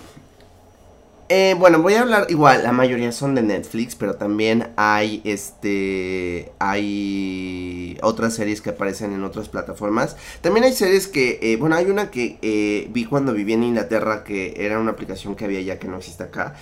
eh, 1.28 1.54
bueno, 1.59 1.81
voy 1.81 1.95
a 1.95 2.02
hablar 2.02 2.26
igual, 2.28 2.62
la 2.62 2.73
mayoría 2.73 3.11
son 3.11 3.35
de 3.35 3.43
Netflix, 3.43 3.95
pero 3.95 4.16
también 4.16 4.73
hay 4.76 5.23
este 5.25 6.52
hay 6.59 7.99
otras 8.02 8.35
series 8.35 8.61
que 8.61 8.71
aparecen 8.71 9.12
en 9.12 9.25
otras 9.25 9.49
plataformas. 9.49 10.16
También 10.43 10.64
hay 10.64 10.73
series 10.75 11.09
que, 11.09 11.38
eh, 11.43 11.57
bueno, 11.57 11.76
hay 11.76 11.87
una 11.87 12.11
que 12.11 12.38
eh, 12.43 12.88
vi 12.93 13.07
cuando 13.07 13.33
viví 13.33 13.54
en 13.54 13.64
Inglaterra 13.64 14.23
que 14.25 14.54
era 14.59 14.78
una 14.78 14.90
aplicación 14.90 15.35
que 15.35 15.47
había 15.47 15.61
ya 15.62 15.78
que 15.78 15.88
no 15.88 15.97
existe 15.99 16.25
acá. 16.25 16.54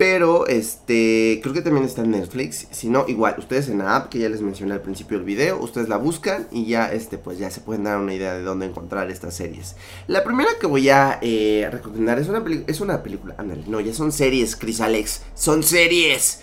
Pero, 0.00 0.46
este, 0.46 1.40
creo 1.42 1.52
que 1.52 1.60
también 1.60 1.84
está 1.84 2.00
en 2.00 2.12
Netflix. 2.12 2.66
Si 2.70 2.88
no, 2.88 3.04
igual, 3.06 3.34
ustedes 3.36 3.68
en 3.68 3.80
la 3.80 3.96
app 3.96 4.08
que 4.08 4.18
ya 4.18 4.30
les 4.30 4.40
mencioné 4.40 4.72
al 4.72 4.80
principio 4.80 5.18
del 5.18 5.26
video, 5.26 5.60
ustedes 5.60 5.90
la 5.90 5.98
buscan 5.98 6.48
y 6.50 6.64
ya, 6.64 6.90
este, 6.90 7.18
pues 7.18 7.38
ya 7.38 7.50
se 7.50 7.60
pueden 7.60 7.84
dar 7.84 7.98
una 7.98 8.14
idea 8.14 8.32
de 8.32 8.40
dónde 8.40 8.64
encontrar 8.64 9.10
estas 9.10 9.34
series. 9.34 9.76
La 10.06 10.24
primera 10.24 10.48
que 10.58 10.66
voy 10.66 10.88
a 10.88 11.18
eh, 11.20 11.68
recomendar 11.70 12.18
es 12.18 12.28
una, 12.28 12.42
es 12.66 12.80
una 12.80 13.02
película, 13.02 13.34
ándale, 13.36 13.64
no, 13.66 13.78
ya 13.78 13.92
son 13.92 14.10
series, 14.10 14.56
Chris 14.56 14.80
Alex, 14.80 15.20
son 15.34 15.62
series. 15.62 16.40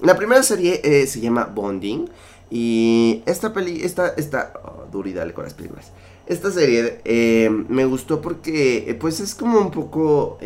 La 0.00 0.16
primera 0.16 0.42
serie 0.42 0.80
eh, 0.82 1.06
se 1.06 1.20
llama 1.20 1.52
Bonding 1.54 2.08
y 2.48 3.22
esta 3.26 3.52
peli, 3.52 3.82
esta, 3.82 4.14
esta, 4.16 4.54
oh, 4.64 4.90
con 5.34 5.44
las 5.44 5.52
películas. 5.52 5.92
Esta 6.26 6.50
serie 6.50 7.02
eh, 7.04 7.50
me 7.50 7.84
gustó 7.84 8.22
porque, 8.22 8.96
pues 8.98 9.20
es 9.20 9.34
como 9.34 9.60
un 9.60 9.70
poco 9.70 10.38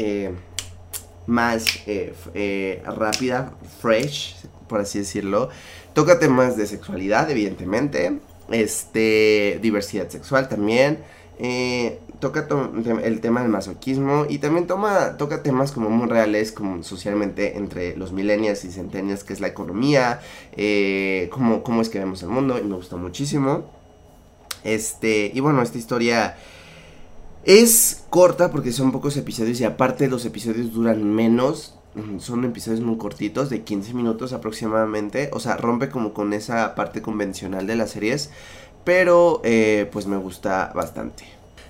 más 1.27 1.65
eh, 1.87 2.15
eh, 2.35 2.83
rápida, 2.85 3.53
fresh, 3.81 4.37
por 4.69 4.81
así 4.81 4.99
decirlo. 5.01 5.49
Toca 5.93 6.19
temas 6.19 6.57
de 6.57 6.67
sexualidad, 6.67 7.31
evidentemente. 7.31 8.19
Este, 8.51 9.59
diversidad 9.63 10.09
sexual 10.09 10.49
también. 10.49 10.99
Eh, 11.39 11.99
toca 12.19 12.47
el 13.03 13.21
tema 13.21 13.41
del 13.41 13.51
masoquismo 13.51 14.27
y 14.29 14.39
también 14.39 14.67
toma, 14.67 15.17
toca 15.17 15.43
temas 15.43 15.73
como 15.73 15.89
muy 15.89 16.07
reales, 16.07 16.53
como 16.53 16.83
socialmente 16.83 17.57
entre 17.57 17.97
los 17.97 18.13
millennials 18.13 18.65
y 18.65 18.71
centennials, 18.71 19.25
que 19.25 19.33
es 19.33 19.41
la 19.41 19.47
economía, 19.47 20.21
cómo, 21.31 21.63
cómo 21.63 21.81
es 21.81 21.89
que 21.89 21.99
vemos 21.99 22.23
el 22.23 22.29
mundo, 22.29 22.59
y 22.59 22.63
me 22.65 22.77
gusta 22.77 22.97
muchísimo. 22.97 23.71
Este, 24.65 25.31
y 25.33 25.41
bueno, 25.41 25.63
esta 25.63 25.79
historia 25.79 26.37
es 27.45 28.05
corta 28.11 28.51
porque 28.51 28.73
son 28.73 28.93
pocos 28.93 29.17
episodios 29.17 29.61
y 29.61 29.65
aparte 29.65 30.09
los 30.09 30.25
episodios 30.25 30.73
duran 30.73 31.05
menos. 31.05 31.75
Son 32.19 32.45
episodios 32.45 32.81
muy 32.83 32.99
cortitos, 32.99 33.51
de 33.51 33.63
15 33.63 33.95
minutos 33.95 34.33
aproximadamente. 34.33 35.31
O 35.33 35.41
sea, 35.41 35.57
rompe 35.57 35.89
como 35.89 36.13
con 36.13 36.33
esa 36.33 36.75
parte 36.75 37.03
convencional 37.03 37.67
de 37.67 37.77
las 37.77 37.91
series. 37.91 38.31
Pero 38.85 39.41
eh, 39.45 39.89
pues 39.93 40.07
me 40.07 40.17
gusta 40.17 40.73
bastante. 40.75 41.25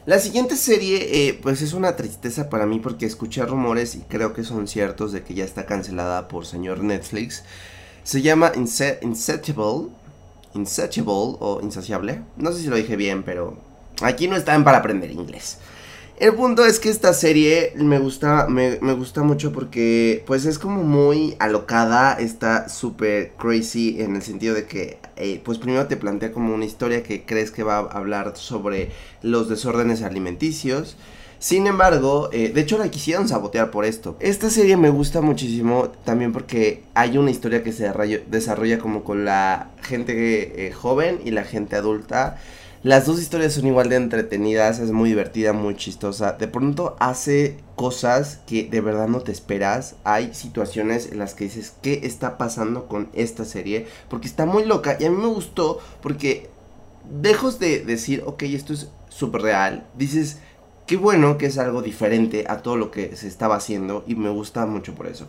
La 0.06 0.18
siguiente 0.18 0.56
serie, 0.56 1.28
eh, 1.28 1.38
pues 1.40 1.62
es 1.62 1.72
una 1.72 1.96
tristeza 1.96 2.50
para 2.50 2.66
mí 2.66 2.80
porque 2.80 3.06
escuché 3.06 3.44
rumores 3.44 3.94
y 3.94 4.00
creo 4.00 4.33
que 4.33 4.44
son 4.44 4.66
ciertos 4.66 5.12
de 5.12 5.22
que 5.22 5.35
ya 5.35 5.44
está 5.44 5.66
cancelada 5.66 6.28
por 6.28 6.46
señor 6.46 6.83
Netflix. 6.83 7.44
Se 8.02 8.22
llama 8.22 8.52
Insatiable. 8.54 9.90
Insatiable 10.54 11.37
o 11.38 11.61
Insaciable. 11.62 12.22
No 12.37 12.52
sé 12.52 12.62
si 12.62 12.66
lo 12.66 12.76
dije 12.76 12.96
bien, 12.96 13.22
pero 13.22 13.69
Aquí 14.02 14.28
no 14.28 14.36
están 14.36 14.64
para 14.64 14.78
aprender 14.78 15.10
inglés. 15.10 15.58
El 16.20 16.34
punto 16.34 16.66
es 16.66 16.78
que 16.78 16.90
esta 16.90 17.14
serie 17.14 17.72
me 17.76 17.98
gusta, 17.98 18.46
me, 18.46 18.76
gusta 18.92 19.22
mucho 19.22 19.52
porque 19.52 20.22
pues 20.26 20.44
es 20.44 20.58
como 20.58 20.82
muy 20.82 21.34
alocada, 21.38 22.12
está 22.12 22.68
súper 22.68 23.32
crazy 23.38 24.02
en 24.02 24.16
el 24.16 24.20
sentido 24.20 24.54
de 24.54 24.66
que 24.66 24.98
eh, 25.16 25.40
pues 25.42 25.56
primero 25.56 25.86
te 25.86 25.96
plantea 25.96 26.30
como 26.30 26.54
una 26.54 26.66
historia 26.66 27.02
que 27.02 27.24
crees 27.24 27.50
que 27.50 27.62
va 27.62 27.78
a 27.78 27.96
hablar 27.96 28.36
sobre 28.36 28.90
los 29.22 29.48
desórdenes 29.48 30.02
alimenticios. 30.02 30.98
Sin 31.38 31.66
embargo, 31.66 32.28
eh, 32.34 32.52
de 32.52 32.60
hecho 32.60 32.76
la 32.76 32.90
quisieron 32.90 33.26
sabotear 33.26 33.70
por 33.70 33.86
esto. 33.86 34.18
Esta 34.20 34.50
serie 34.50 34.76
me 34.76 34.90
gusta 34.90 35.22
muchísimo 35.22 35.88
también 36.04 36.34
porque 36.34 36.82
hay 36.92 37.16
una 37.16 37.30
historia 37.30 37.62
que 37.62 37.72
se 37.72 37.90
desarrolla 38.26 38.78
como 38.78 39.04
con 39.04 39.24
la 39.24 39.70
gente 39.80 40.66
eh, 40.66 40.72
joven 40.72 41.18
y 41.24 41.30
la 41.30 41.44
gente 41.44 41.76
adulta. 41.76 42.36
Las 42.82 43.04
dos 43.04 43.20
historias 43.20 43.52
son 43.52 43.66
igual 43.66 43.90
de 43.90 43.96
entretenidas, 43.96 44.78
es 44.78 44.90
muy 44.90 45.10
divertida, 45.10 45.52
muy 45.52 45.76
chistosa. 45.76 46.32
De 46.32 46.48
pronto 46.48 46.96
hace 46.98 47.58
cosas 47.76 48.40
que 48.46 48.70
de 48.70 48.80
verdad 48.80 49.06
no 49.06 49.20
te 49.20 49.32
esperas. 49.32 49.96
Hay 50.02 50.32
situaciones 50.32 51.12
en 51.12 51.18
las 51.18 51.34
que 51.34 51.44
dices, 51.44 51.74
¿qué 51.82 52.00
está 52.04 52.38
pasando 52.38 52.88
con 52.88 53.10
esta 53.12 53.44
serie? 53.44 53.86
Porque 54.08 54.26
está 54.26 54.46
muy 54.46 54.64
loca 54.64 54.96
y 54.98 55.04
a 55.04 55.10
mí 55.10 55.16
me 55.18 55.26
gustó 55.26 55.78
porque 56.00 56.48
dejos 57.20 57.58
de 57.58 57.84
decir, 57.84 58.22
ok, 58.24 58.44
esto 58.44 58.72
es 58.72 58.88
súper 59.10 59.42
real. 59.42 59.86
Dices, 59.98 60.38
qué 60.86 60.96
bueno 60.96 61.36
que 61.36 61.46
es 61.46 61.58
algo 61.58 61.82
diferente 61.82 62.46
a 62.48 62.62
todo 62.62 62.78
lo 62.78 62.90
que 62.90 63.14
se 63.14 63.28
estaba 63.28 63.56
haciendo 63.56 64.04
y 64.06 64.14
me 64.14 64.30
gusta 64.30 64.64
mucho 64.64 64.94
por 64.94 65.06
eso. 65.06 65.26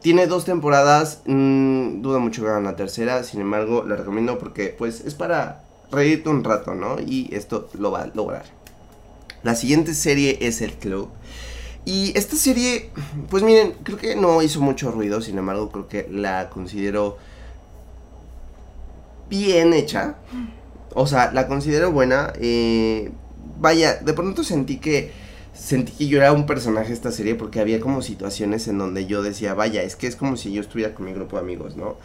Tiene 0.00 0.28
dos 0.28 0.44
temporadas, 0.44 1.22
mmm, 1.26 2.02
duda 2.02 2.20
mucho 2.20 2.42
que 2.42 2.50
hagan 2.50 2.64
la 2.64 2.76
tercera, 2.76 3.24
sin 3.24 3.40
embargo 3.40 3.82
la 3.84 3.96
recomiendo 3.96 4.38
porque 4.38 4.68
pues 4.68 5.00
es 5.00 5.16
para 5.16 5.63
reírte 5.94 6.28
un 6.28 6.44
rato, 6.44 6.74
¿no? 6.74 6.96
Y 7.00 7.28
esto 7.34 7.68
lo 7.78 7.90
va 7.90 8.02
a 8.02 8.06
lograr. 8.06 8.44
La 9.42 9.54
siguiente 9.54 9.94
serie 9.94 10.38
es 10.40 10.60
El 10.60 10.72
Club. 10.72 11.08
Y 11.84 12.16
esta 12.16 12.36
serie, 12.36 12.90
pues 13.28 13.42
miren, 13.42 13.74
creo 13.82 13.98
que 13.98 14.16
no 14.16 14.40
hizo 14.42 14.60
mucho 14.60 14.90
ruido, 14.90 15.20
sin 15.20 15.36
embargo, 15.36 15.70
creo 15.70 15.88
que 15.88 16.08
la 16.10 16.48
considero 16.48 17.18
bien 19.28 19.74
hecha. 19.74 20.16
O 20.94 21.06
sea, 21.06 21.30
la 21.32 21.46
considero 21.46 21.92
buena. 21.92 22.32
Eh, 22.40 23.10
vaya, 23.58 23.96
de 23.96 24.12
pronto 24.14 24.44
sentí 24.44 24.78
que 24.78 25.12
sentí 25.54 25.92
que 25.92 26.08
yo 26.08 26.18
era 26.18 26.32
un 26.32 26.46
personaje 26.46 26.88
de 26.88 26.94
esta 26.94 27.12
serie 27.12 27.36
porque 27.36 27.60
había 27.60 27.80
como 27.80 28.02
situaciones 28.02 28.66
en 28.68 28.78
donde 28.78 29.06
yo 29.06 29.22
decía, 29.22 29.54
vaya, 29.54 29.82
es 29.82 29.96
que 29.96 30.06
es 30.06 30.16
como 30.16 30.36
si 30.36 30.52
yo 30.52 30.60
estuviera 30.60 30.94
con 30.94 31.06
mi 31.06 31.12
grupo 31.12 31.36
de 31.36 31.42
amigos, 31.42 31.76
¿no? 31.76 31.96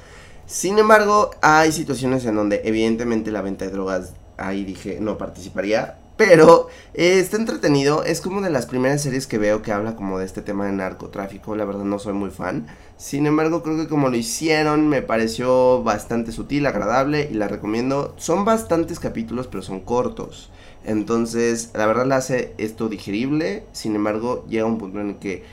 Sin 0.49 0.79
embargo, 0.79 1.29
hay 1.41 1.71
situaciones 1.71 2.25
en 2.25 2.33
donde 2.33 2.63
evidentemente 2.65 3.29
la 3.29 3.43
venta 3.43 3.65
de 3.65 3.71
drogas, 3.71 4.13
ahí 4.35 4.65
dije, 4.65 4.97
no 4.99 5.15
participaría. 5.15 5.99
Pero 6.17 6.69
está 6.95 7.37
entretenido, 7.37 8.03
es 8.03 8.19
como 8.19 8.41
de 8.41 8.49
las 8.49 8.65
primeras 8.65 9.03
series 9.03 9.27
que 9.27 9.37
veo 9.37 9.61
que 9.61 9.71
habla 9.71 9.95
como 9.95 10.17
de 10.17 10.25
este 10.25 10.41
tema 10.41 10.65
de 10.65 10.71
narcotráfico, 10.71 11.55
la 11.55 11.65
verdad 11.65 11.83
no 11.83 11.99
soy 11.99 12.13
muy 12.13 12.31
fan. 12.31 12.65
Sin 12.97 13.27
embargo, 13.27 13.61
creo 13.61 13.77
que 13.77 13.87
como 13.87 14.09
lo 14.09 14.17
hicieron 14.17 14.87
me 14.87 15.03
pareció 15.03 15.83
bastante 15.83 16.31
sutil, 16.31 16.65
agradable 16.65 17.29
y 17.29 17.35
la 17.35 17.47
recomiendo. 17.47 18.15
Son 18.17 18.43
bastantes 18.43 18.99
capítulos, 18.99 19.45
pero 19.45 19.61
son 19.61 19.81
cortos. 19.81 20.49
Entonces, 20.83 21.69
la 21.75 21.85
verdad 21.85 22.07
la 22.07 22.15
hace 22.15 22.55
esto 22.57 22.89
digerible, 22.89 23.65
sin 23.71 23.95
embargo, 23.95 24.47
llega 24.49 24.65
un 24.65 24.79
punto 24.79 24.99
en 24.99 25.09
el 25.09 25.19
que 25.19 25.43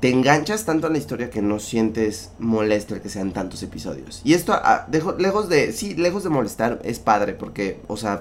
te 0.00 0.10
enganchas 0.10 0.64
tanto 0.64 0.86
en 0.86 0.94
la 0.94 0.98
historia 0.98 1.30
que 1.30 1.42
no 1.42 1.58
sientes 1.58 2.30
molesto 2.38 2.94
el 2.94 3.00
que 3.00 3.08
sean 3.08 3.32
tantos 3.32 3.62
episodios. 3.62 4.20
Y 4.24 4.34
esto, 4.34 4.52
ah, 4.54 4.86
lejos 5.18 5.48
de, 5.48 5.72
sí, 5.72 5.94
lejos 5.94 6.22
de 6.24 6.30
molestar, 6.30 6.80
es 6.84 6.98
padre, 6.98 7.32
porque, 7.32 7.80
o 7.88 7.96
sea, 7.96 8.20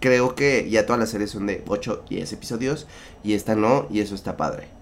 creo 0.00 0.34
que 0.34 0.68
ya 0.70 0.86
todas 0.86 1.00
las 1.00 1.10
series 1.10 1.30
son 1.30 1.46
de 1.46 1.62
8, 1.66 2.04
10 2.08 2.32
episodios, 2.32 2.86
y 3.22 3.34
esta 3.34 3.54
no, 3.54 3.86
y 3.90 4.00
eso 4.00 4.14
está 4.14 4.36
padre. 4.36 4.75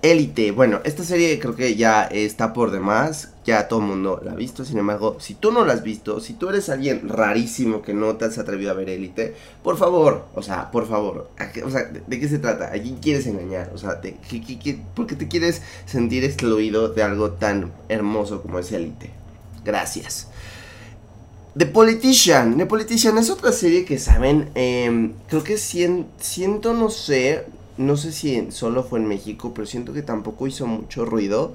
Élite, 0.00 0.52
bueno, 0.52 0.80
esta 0.84 1.02
serie 1.02 1.40
creo 1.40 1.56
que 1.56 1.74
ya 1.74 2.04
está 2.04 2.52
por 2.52 2.70
demás, 2.70 3.32
ya 3.44 3.66
todo 3.66 3.80
el 3.80 3.86
mundo 3.86 4.20
la 4.24 4.30
ha 4.30 4.34
visto, 4.36 4.64
sin 4.64 4.78
embargo, 4.78 5.16
si 5.18 5.34
tú 5.34 5.50
no 5.50 5.64
la 5.64 5.72
has 5.72 5.82
visto, 5.82 6.20
si 6.20 6.34
tú 6.34 6.48
eres 6.48 6.68
alguien 6.68 7.08
rarísimo 7.08 7.82
que 7.82 7.94
no 7.94 8.14
te 8.14 8.26
has 8.26 8.38
atrevido 8.38 8.70
a 8.70 8.74
ver 8.74 8.90
Élite, 8.90 9.34
por 9.64 9.76
favor, 9.76 10.26
o 10.36 10.42
sea, 10.42 10.70
por 10.70 10.86
favor, 10.86 11.30
o 11.64 11.70
sea, 11.70 11.84
¿de, 11.84 12.20
qué 12.20 12.28
se 12.28 12.38
trata? 12.38 12.66
¿A 12.66 12.80
quién 12.80 12.98
quieres 12.98 13.26
engañar? 13.26 13.72
O 13.74 13.78
sea, 13.78 14.00
por 14.94 15.06
qué 15.08 15.16
te 15.16 15.26
quieres 15.26 15.62
sentir 15.84 16.22
excluido 16.22 16.90
de 16.90 17.02
algo 17.02 17.32
tan 17.32 17.72
hermoso 17.88 18.40
como 18.40 18.60
es 18.60 18.70
Élite? 18.70 19.10
Gracias. 19.64 20.28
The 21.56 21.66
Politician. 21.66 22.56
The 22.56 22.66
Politician 22.66 23.18
es 23.18 23.30
otra 23.30 23.50
serie 23.50 23.84
que 23.84 23.98
saben, 23.98 24.50
em, 24.54 25.14
creo 25.28 25.42
que 25.42 25.58
siento, 25.58 26.72
no 26.72 26.88
sé, 26.88 27.46
no 27.78 27.96
sé 27.96 28.12
si 28.12 28.50
solo 28.50 28.82
fue 28.84 28.98
en 28.98 29.06
México, 29.06 29.52
pero 29.54 29.66
siento 29.66 29.92
que 29.92 30.02
tampoco 30.02 30.46
hizo 30.46 30.66
mucho 30.66 31.04
ruido. 31.04 31.54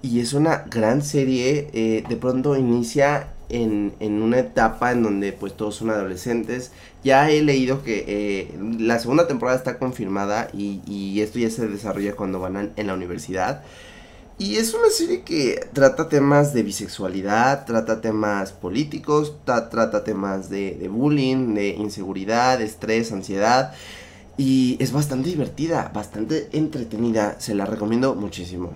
Y 0.00 0.20
es 0.20 0.32
una 0.32 0.64
gran 0.70 1.02
serie. 1.02 1.68
Eh, 1.72 2.04
de 2.08 2.16
pronto 2.16 2.56
inicia 2.56 3.34
en, 3.48 3.92
una 4.00 4.38
etapa 4.38 4.92
en 4.92 5.02
donde 5.02 5.32
pues 5.32 5.56
todos 5.56 5.76
son 5.76 5.90
adolescentes. 5.90 6.72
Ya 7.04 7.30
he 7.30 7.42
leído 7.42 7.82
que 7.82 8.04
eh, 8.06 8.58
la 8.78 8.98
segunda 8.98 9.26
temporada 9.26 9.58
está 9.58 9.78
confirmada 9.78 10.48
y, 10.52 10.80
y, 10.86 11.20
esto 11.20 11.38
ya 11.38 11.50
se 11.50 11.66
desarrolla 11.68 12.14
cuando 12.16 12.40
van 12.40 12.72
en 12.76 12.86
la 12.86 12.94
universidad. 12.94 13.62
Y 14.40 14.56
es 14.56 14.72
una 14.72 14.88
serie 14.90 15.22
que 15.22 15.66
trata 15.72 16.08
temas 16.08 16.54
de 16.54 16.62
bisexualidad, 16.62 17.66
trata 17.66 18.00
temas 18.00 18.52
políticos, 18.52 19.34
trata 19.44 20.04
temas 20.04 20.48
de, 20.48 20.76
de 20.76 20.86
bullying, 20.86 21.54
de 21.54 21.70
inseguridad, 21.70 22.58
de 22.58 22.64
estrés, 22.64 23.10
ansiedad. 23.10 23.74
Y 24.38 24.76
es 24.80 24.92
bastante 24.92 25.28
divertida, 25.28 25.90
bastante 25.92 26.48
entretenida, 26.52 27.40
se 27.40 27.54
la 27.54 27.66
recomiendo 27.66 28.14
muchísimo. 28.14 28.72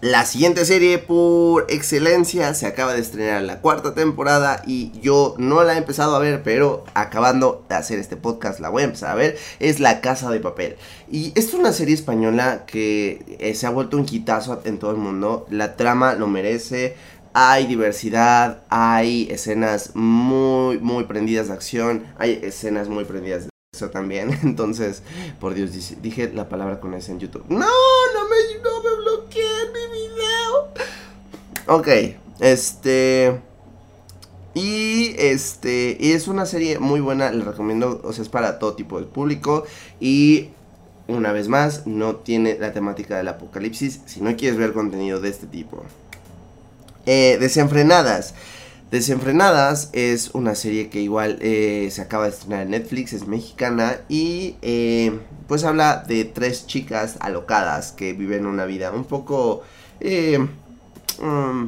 La 0.00 0.24
siguiente 0.24 0.64
serie 0.64 0.98
por 0.98 1.66
excelencia 1.68 2.54
se 2.54 2.66
acaba 2.66 2.94
de 2.94 3.00
estrenar 3.00 3.42
la 3.42 3.60
cuarta 3.60 3.94
temporada 3.94 4.62
y 4.64 4.92
yo 5.00 5.34
no 5.38 5.64
la 5.64 5.74
he 5.74 5.78
empezado 5.78 6.14
a 6.14 6.20
ver, 6.20 6.44
pero 6.44 6.84
acabando 6.94 7.64
de 7.68 7.74
hacer 7.74 7.98
este 7.98 8.16
podcast 8.16 8.60
la 8.60 8.68
voy 8.68 8.82
a 8.82 8.86
empezar 8.86 9.10
a 9.10 9.16
ver. 9.16 9.36
Es 9.58 9.80
La 9.80 10.00
Casa 10.00 10.30
de 10.30 10.38
Papel. 10.38 10.76
Y 11.10 11.32
es 11.34 11.52
una 11.52 11.72
serie 11.72 11.96
española 11.96 12.64
que 12.64 13.38
eh, 13.40 13.56
se 13.56 13.66
ha 13.66 13.70
vuelto 13.70 13.96
un 13.96 14.06
quitazo 14.06 14.60
en 14.64 14.78
todo 14.78 14.92
el 14.92 14.98
mundo. 14.98 15.46
La 15.50 15.74
trama 15.74 16.14
lo 16.14 16.28
merece. 16.28 16.94
Hay 17.32 17.66
diversidad, 17.66 18.62
hay 18.68 19.28
escenas 19.32 19.96
muy, 19.96 20.78
muy 20.78 21.04
prendidas 21.04 21.48
de 21.48 21.54
acción, 21.54 22.04
hay 22.18 22.38
escenas 22.42 22.88
muy 22.88 23.04
prendidas 23.04 23.48
eso 23.72 23.90
también. 23.90 24.30
Entonces, 24.42 25.02
por 25.40 25.54
Dios, 25.54 25.70
dije 26.00 26.30
la 26.32 26.48
palabra 26.48 26.80
con 26.80 26.94
ese 26.94 27.12
en 27.12 27.20
YouTube. 27.20 27.44
No, 27.48 27.58
no 27.58 28.28
me, 28.28 28.62
no 28.62 28.82
me 28.82 29.02
bloqueé 29.02 29.44
mi 29.72 29.98
video. 29.98 30.68
Ok, 31.66 31.88
este... 32.40 33.40
Y 34.54 35.14
este 35.18 35.96
y 36.00 36.12
es 36.12 36.26
una 36.26 36.44
serie 36.44 36.80
muy 36.80 36.98
buena, 36.98 37.30
les 37.30 37.44
recomiendo, 37.44 38.00
o 38.02 38.12
sea, 38.12 38.22
es 38.24 38.28
para 38.28 38.58
todo 38.58 38.74
tipo 38.74 38.98
de 38.98 39.06
público 39.06 39.64
y 40.00 40.48
una 41.06 41.30
vez 41.30 41.46
más 41.46 41.86
no 41.86 42.16
tiene 42.16 42.58
la 42.58 42.72
temática 42.72 43.18
del 43.18 43.28
apocalipsis 43.28 44.00
si 44.06 44.20
no 44.20 44.34
quieres 44.36 44.58
ver 44.58 44.72
contenido 44.72 45.20
de 45.20 45.28
este 45.28 45.46
tipo. 45.46 45.84
Eh, 47.06 47.36
desenfrenadas. 47.38 48.34
Desenfrenadas 48.90 49.90
es 49.92 50.30
una 50.32 50.54
serie 50.54 50.88
que 50.88 51.02
igual 51.02 51.36
eh, 51.42 51.90
se 51.92 52.00
acaba 52.00 52.24
de 52.24 52.30
estrenar 52.30 52.62
en 52.62 52.70
Netflix, 52.70 53.12
es 53.12 53.26
mexicana 53.26 53.98
y 54.08 54.56
eh, 54.62 55.18
pues 55.46 55.64
habla 55.64 56.04
de 56.08 56.24
tres 56.24 56.66
chicas 56.66 57.16
alocadas 57.20 57.92
que 57.92 58.14
viven 58.14 58.46
una 58.46 58.64
vida 58.64 58.90
un 58.90 59.04
poco 59.04 59.62
eh, 60.00 60.38
mm, 61.20 61.66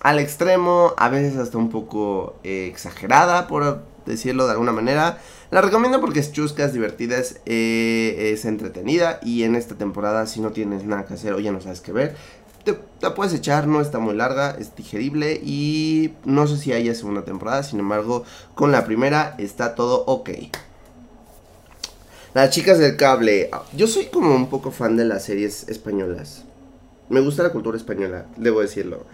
al 0.00 0.18
extremo, 0.18 0.94
a 0.96 1.10
veces 1.10 1.36
hasta 1.36 1.58
un 1.58 1.68
poco 1.68 2.36
exagerada 2.42 3.48
por 3.48 3.82
decirlo 4.06 4.46
de 4.46 4.52
alguna 4.52 4.72
manera. 4.72 5.18
La 5.50 5.60
recomiendo 5.60 6.00
porque 6.00 6.20
es 6.20 6.32
chusca, 6.32 6.64
es 6.64 6.72
divertida, 6.72 7.18
es, 7.18 7.38
es 7.44 8.44
entretenida 8.46 9.20
y 9.22 9.42
en 9.42 9.56
esta 9.56 9.74
temporada 9.74 10.26
si 10.26 10.40
no 10.40 10.52
tienes 10.52 10.84
nada 10.84 11.04
que 11.04 11.14
hacer 11.14 11.34
o 11.34 11.38
ya 11.38 11.52
no 11.52 11.60
sabes 11.60 11.82
qué 11.82 11.92
ver, 11.92 12.16
te 12.66 12.76
la 13.00 13.14
puedes 13.14 13.32
echar, 13.32 13.68
no 13.68 13.80
está 13.80 14.00
muy 14.00 14.14
larga, 14.14 14.56
es 14.58 14.74
digerible 14.74 15.40
y 15.42 16.12
no 16.24 16.48
sé 16.48 16.58
si 16.58 16.72
haya 16.72 16.94
segunda 16.94 17.24
temporada, 17.24 17.62
sin 17.62 17.78
embargo, 17.78 18.24
con 18.54 18.72
la 18.72 18.84
primera 18.84 19.36
está 19.38 19.76
todo 19.76 20.04
ok. 20.06 20.30
Las 22.34 22.50
chicas 22.50 22.78
del 22.78 22.96
cable. 22.96 23.50
Yo 23.74 23.86
soy 23.86 24.06
como 24.06 24.34
un 24.34 24.50
poco 24.50 24.72
fan 24.72 24.96
de 24.96 25.04
las 25.04 25.24
series 25.24 25.68
españolas. 25.68 26.44
Me 27.08 27.20
gusta 27.20 27.44
la 27.44 27.52
cultura 27.52 27.78
española, 27.78 28.26
debo 28.36 28.60
decirlo. 28.60 29.06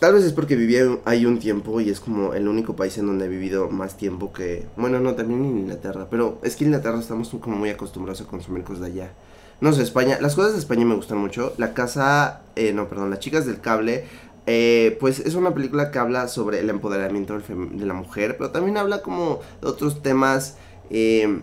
Tal 0.00 0.14
vez 0.14 0.24
es 0.24 0.32
porque 0.32 0.56
viví 0.56 0.76
ahí 1.04 1.26
un 1.26 1.38
tiempo 1.38 1.80
y 1.80 1.90
es 1.90 2.00
como 2.00 2.32
el 2.32 2.48
único 2.48 2.76
país 2.76 2.96
en 2.98 3.06
donde 3.06 3.26
he 3.26 3.28
vivido 3.28 3.68
más 3.68 3.96
tiempo 3.96 4.32
que... 4.32 4.64
Bueno, 4.76 5.00
no, 5.00 5.14
también 5.14 5.44
en 5.44 5.58
Inglaterra, 5.58 6.06
pero 6.10 6.38
es 6.42 6.56
que 6.56 6.64
en 6.64 6.70
Inglaterra 6.70 6.98
estamos 6.98 7.28
como 7.28 7.56
muy 7.56 7.68
acostumbrados 7.68 8.22
a 8.22 8.24
consumir 8.24 8.64
cosas 8.64 8.80
de 8.80 8.86
allá. 8.86 9.12
No 9.60 9.72
sé, 9.72 9.82
España. 9.82 10.18
Las 10.20 10.34
cosas 10.36 10.52
de 10.52 10.58
España 10.58 10.84
me 10.84 10.94
gustan 10.94 11.18
mucho. 11.18 11.52
La 11.58 11.74
casa. 11.74 12.42
Eh, 12.54 12.72
no, 12.72 12.88
perdón, 12.88 13.10
Las 13.10 13.18
chicas 13.18 13.46
del 13.46 13.60
cable. 13.60 14.04
Eh, 14.46 14.96
pues 15.00 15.20
es 15.20 15.34
una 15.34 15.52
película 15.52 15.90
que 15.90 15.98
habla 15.98 16.28
sobre 16.28 16.60
el 16.60 16.70
empoderamiento 16.70 17.38
de 17.38 17.86
la 17.86 17.94
mujer. 17.94 18.36
Pero 18.38 18.50
también 18.50 18.76
habla 18.76 19.02
como 19.02 19.40
de 19.60 19.68
otros 19.68 20.02
temas. 20.02 20.56
Eh, 20.90 21.40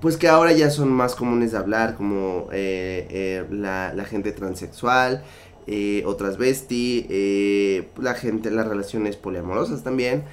pues 0.00 0.18
que 0.18 0.28
ahora 0.28 0.52
ya 0.52 0.70
son 0.70 0.92
más 0.92 1.14
comunes 1.14 1.52
de 1.52 1.58
hablar. 1.58 1.96
Como 1.96 2.48
la, 2.52 3.94
la, 3.94 4.04
gente 4.04 4.32
transexual. 4.32 5.24
otras 6.04 6.36
bestie. 6.36 7.88
la 7.98 8.14
gente, 8.14 8.50
las 8.50 8.68
relaciones 8.68 9.16
poliamorosas 9.16 9.82
también. 9.82 10.24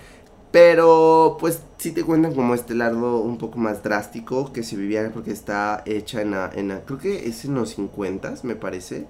Pero 0.52 1.38
pues 1.40 1.62
sí 1.78 1.92
te 1.92 2.04
cuentan 2.04 2.36
como 2.36 2.54
este 2.54 2.76
largo 2.76 3.22
un 3.22 3.38
poco 3.38 3.58
más 3.58 3.84
drástico 3.84 4.52
que 4.52 4.64
se 4.64 4.76
vivía 4.76 5.10
porque 5.14 5.32
está 5.32 5.82
hecha 5.86 6.22
en 6.22 6.32
la, 6.32 6.52
en 6.54 6.78
creo 6.86 7.00
que 7.00 7.28
es 7.28 7.46
en 7.46 7.56
los 7.56 7.70
50 7.72 8.36
me 8.44 8.56
parece. 8.56 9.08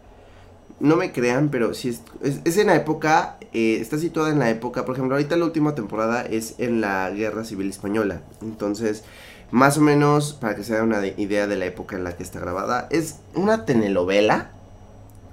No 0.80 0.95
me 0.95 1.12
crean, 1.12 1.49
pero 1.49 1.75
sí 1.75 1.89
es, 1.89 2.01
es, 2.43 2.58
en 2.58 2.67
la 2.67 2.75
época, 2.75 3.38
eh, 3.54 3.77
está 3.80 3.99
situada 3.99 4.32
en 4.32 4.39
la 4.39 4.49
época, 4.49 4.84
por 4.84 4.95
ejemplo, 4.95 5.15
ahorita 5.15 5.36
la 5.36 5.45
última 5.45 5.75
temporada 5.75 6.23
es 6.23 6.56
en 6.58 6.82
la 6.82 7.12
Guerra 7.12 7.43
Civil 7.43 7.69
Española. 7.69 8.21
Entonces, 8.41 9.04
más 9.51 9.77
o 9.77 9.82
menos, 9.82 10.34
para 10.34 10.56
que 10.56 10.63
se 10.63 10.73
haga 10.73 10.84
una 10.84 11.06
idea 11.06 11.45
de 11.45 11.58
la 11.58 11.65
época 11.65 11.97
en 11.97 12.04
la 12.04 12.15
que 12.15 12.23
está 12.23 12.39
grabada, 12.39 12.88
es 12.89 13.17
una 13.36 13.65
telenovela, 13.65 14.51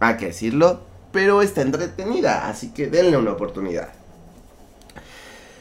hay 0.00 0.16
que 0.16 0.26
decirlo, 0.26 0.80
pero 1.12 1.40
está 1.40 1.62
entretenida, 1.62 2.48
así 2.48 2.74
que 2.74 2.88
denle 2.88 3.16
una 3.16 3.32
oportunidad. 3.32 3.97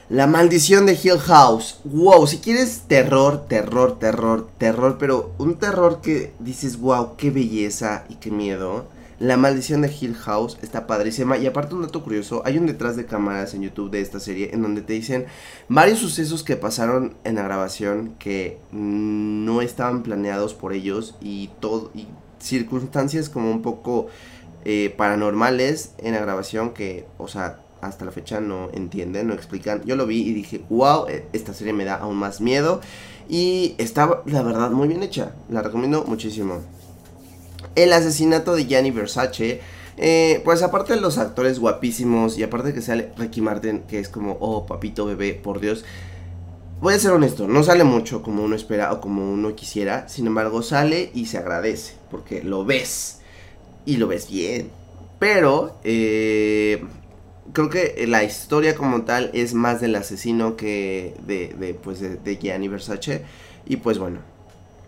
La 0.09 0.25
maldición 0.25 0.85
de 0.85 0.93
Hill 0.93 1.19
House. 1.19 1.81
Wow, 1.83 2.27
si 2.27 2.37
quieres 2.37 2.83
terror, 2.87 3.45
terror, 3.49 3.99
terror, 3.99 4.47
terror, 4.57 4.95
pero 4.97 5.33
un 5.37 5.55
terror 5.55 5.99
que 5.99 6.31
dices, 6.39 6.79
wow, 6.79 7.17
qué 7.17 7.29
belleza 7.29 8.05
y 8.07 8.15
qué 8.15 8.31
miedo. 8.31 8.85
La 9.19 9.35
maldición 9.35 9.81
de 9.81 9.93
Hill 9.93 10.15
House 10.15 10.57
está 10.61 10.87
padrísima. 10.87 11.37
Y 11.37 11.45
aparte 11.45 11.75
un 11.75 11.81
dato 11.81 12.05
curioso, 12.05 12.41
hay 12.45 12.57
un 12.57 12.67
detrás 12.67 12.95
de 12.95 13.05
cámaras 13.05 13.53
en 13.53 13.63
YouTube 13.63 13.91
de 13.91 13.99
esta 13.99 14.21
serie 14.21 14.51
en 14.53 14.61
donde 14.61 14.81
te 14.81 14.93
dicen 14.93 15.25
varios 15.67 15.99
sucesos 15.99 16.41
que 16.41 16.55
pasaron 16.55 17.17
en 17.25 17.35
la 17.35 17.43
grabación 17.43 18.15
que 18.17 18.59
no 18.71 19.61
estaban 19.61 20.03
planeados 20.03 20.53
por 20.53 20.71
ellos 20.71 21.15
y 21.19 21.49
todo 21.59 21.91
y 21.93 22.07
circunstancias 22.39 23.27
como 23.27 23.51
un 23.51 23.61
poco 23.61 24.07
eh, 24.63 24.93
paranormales 24.95 25.95
en 25.97 26.13
la 26.13 26.21
grabación 26.21 26.73
que, 26.73 27.05
o 27.17 27.27
sea, 27.27 27.59
hasta 27.81 28.05
la 28.05 28.11
fecha 28.11 28.39
no 28.39 28.69
entienden, 28.73 29.27
no 29.27 29.33
explican. 29.33 29.83
Yo 29.85 29.95
lo 29.95 30.05
vi 30.05 30.21
y 30.21 30.33
dije, 30.33 30.63
wow, 30.69 31.07
e, 31.07 31.27
esta 31.33 31.53
serie 31.53 31.73
me 31.73 31.85
da 31.85 31.95
aún 31.95 32.15
más 32.15 32.41
miedo. 32.41 32.81
Y 33.29 33.75
está, 33.77 34.21
la 34.25 34.41
verdad, 34.41 34.71
muy 34.71 34.87
bien 34.87 35.03
hecha. 35.03 35.33
La 35.49 35.61
recomiendo 35.61 36.03
muchísimo. 36.05 36.61
El 37.75 37.93
asesinato 37.93 38.55
de 38.55 38.65
Gianni 38.65 38.91
Versace. 38.91 39.61
Eh, 39.97 40.41
pues 40.45 40.61
aparte 40.61 40.93
de 40.93 41.01
los 41.01 41.17
actores 41.17 41.59
guapísimos 41.59 42.37
y 42.37 42.43
aparte 42.43 42.73
que 42.73 42.81
sale 42.81 43.11
Ricky 43.17 43.41
Martin, 43.41 43.81
que 43.87 43.99
es 43.99 44.09
como, 44.09 44.37
oh, 44.39 44.67
papito 44.67 45.05
bebé, 45.05 45.33
por 45.33 45.59
Dios. 45.59 45.83
voy 46.81 46.93
a 46.93 46.99
ser 46.99 47.11
honesto, 47.11 47.47
no 47.47 47.63
sale 47.63 47.83
mucho 47.83 48.21
como 48.21 48.43
uno 48.43 48.55
espera 48.55 48.93
o 48.93 49.01
como 49.01 49.31
uno 49.31 49.55
quisiera, 49.55 50.07
sin 50.07 50.27
embargo 50.27 50.61
sale 50.61 51.09
y 51.15 51.25
se 51.25 51.39
agradece, 51.39 51.95
porque 52.11 52.43
lo 52.43 52.63
ves 52.63 53.21
y 53.87 53.97
lo 53.97 54.07
ves 54.07 54.29
bien. 54.29 54.69
Pero 55.17 55.79
eh, 55.83 56.85
creo 57.53 57.69
que 57.69 58.05
la 58.07 58.23
historia 58.23 58.75
como 58.75 59.03
tal 59.03 59.29
es 59.33 59.53
más 59.53 59.81
del 59.81 59.95
asesino 59.95 60.55
que 60.55 61.15
de, 61.25 61.53
de 61.57 61.73
pues 61.73 61.99
de, 61.99 62.37
Gianni 62.37 62.67
Versace. 62.67 63.23
Y 63.65 63.77
pues 63.77 63.97
bueno, 63.97 64.19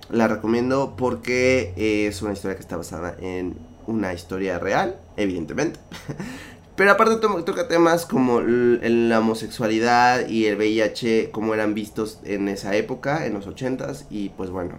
la 0.09 0.27
recomiendo 0.27 0.95
porque 0.97 1.73
es 2.07 2.21
una 2.21 2.33
historia 2.33 2.55
que 2.55 2.61
está 2.61 2.77
basada 2.77 3.15
en 3.19 3.57
una 3.87 4.13
historia 4.13 4.59
real, 4.59 4.99
evidentemente. 5.17 5.79
Pero 6.75 6.91
aparte 6.91 7.17
toca 7.17 7.67
temas 7.67 8.05
como 8.05 8.39
la 8.39 9.19
homosexualidad 9.19 10.29
y 10.29 10.45
el 10.45 10.55
VIH, 10.55 11.29
como 11.31 11.53
eran 11.53 11.73
vistos 11.73 12.19
en 12.23 12.47
esa 12.47 12.73
época, 12.73 13.25
en 13.25 13.33
los 13.33 13.47
80s. 13.47 14.05
Y 14.09 14.29
pues 14.29 14.49
bueno, 14.49 14.75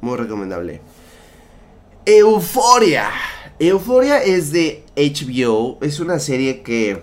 muy 0.00 0.16
recomendable. 0.16 0.80
Euforia. 2.06 3.10
Euforia 3.60 4.22
es 4.22 4.52
de 4.52 4.84
HBO. 4.96 5.78
Es 5.80 5.98
una 5.98 6.20
serie 6.20 6.62
que 6.62 7.00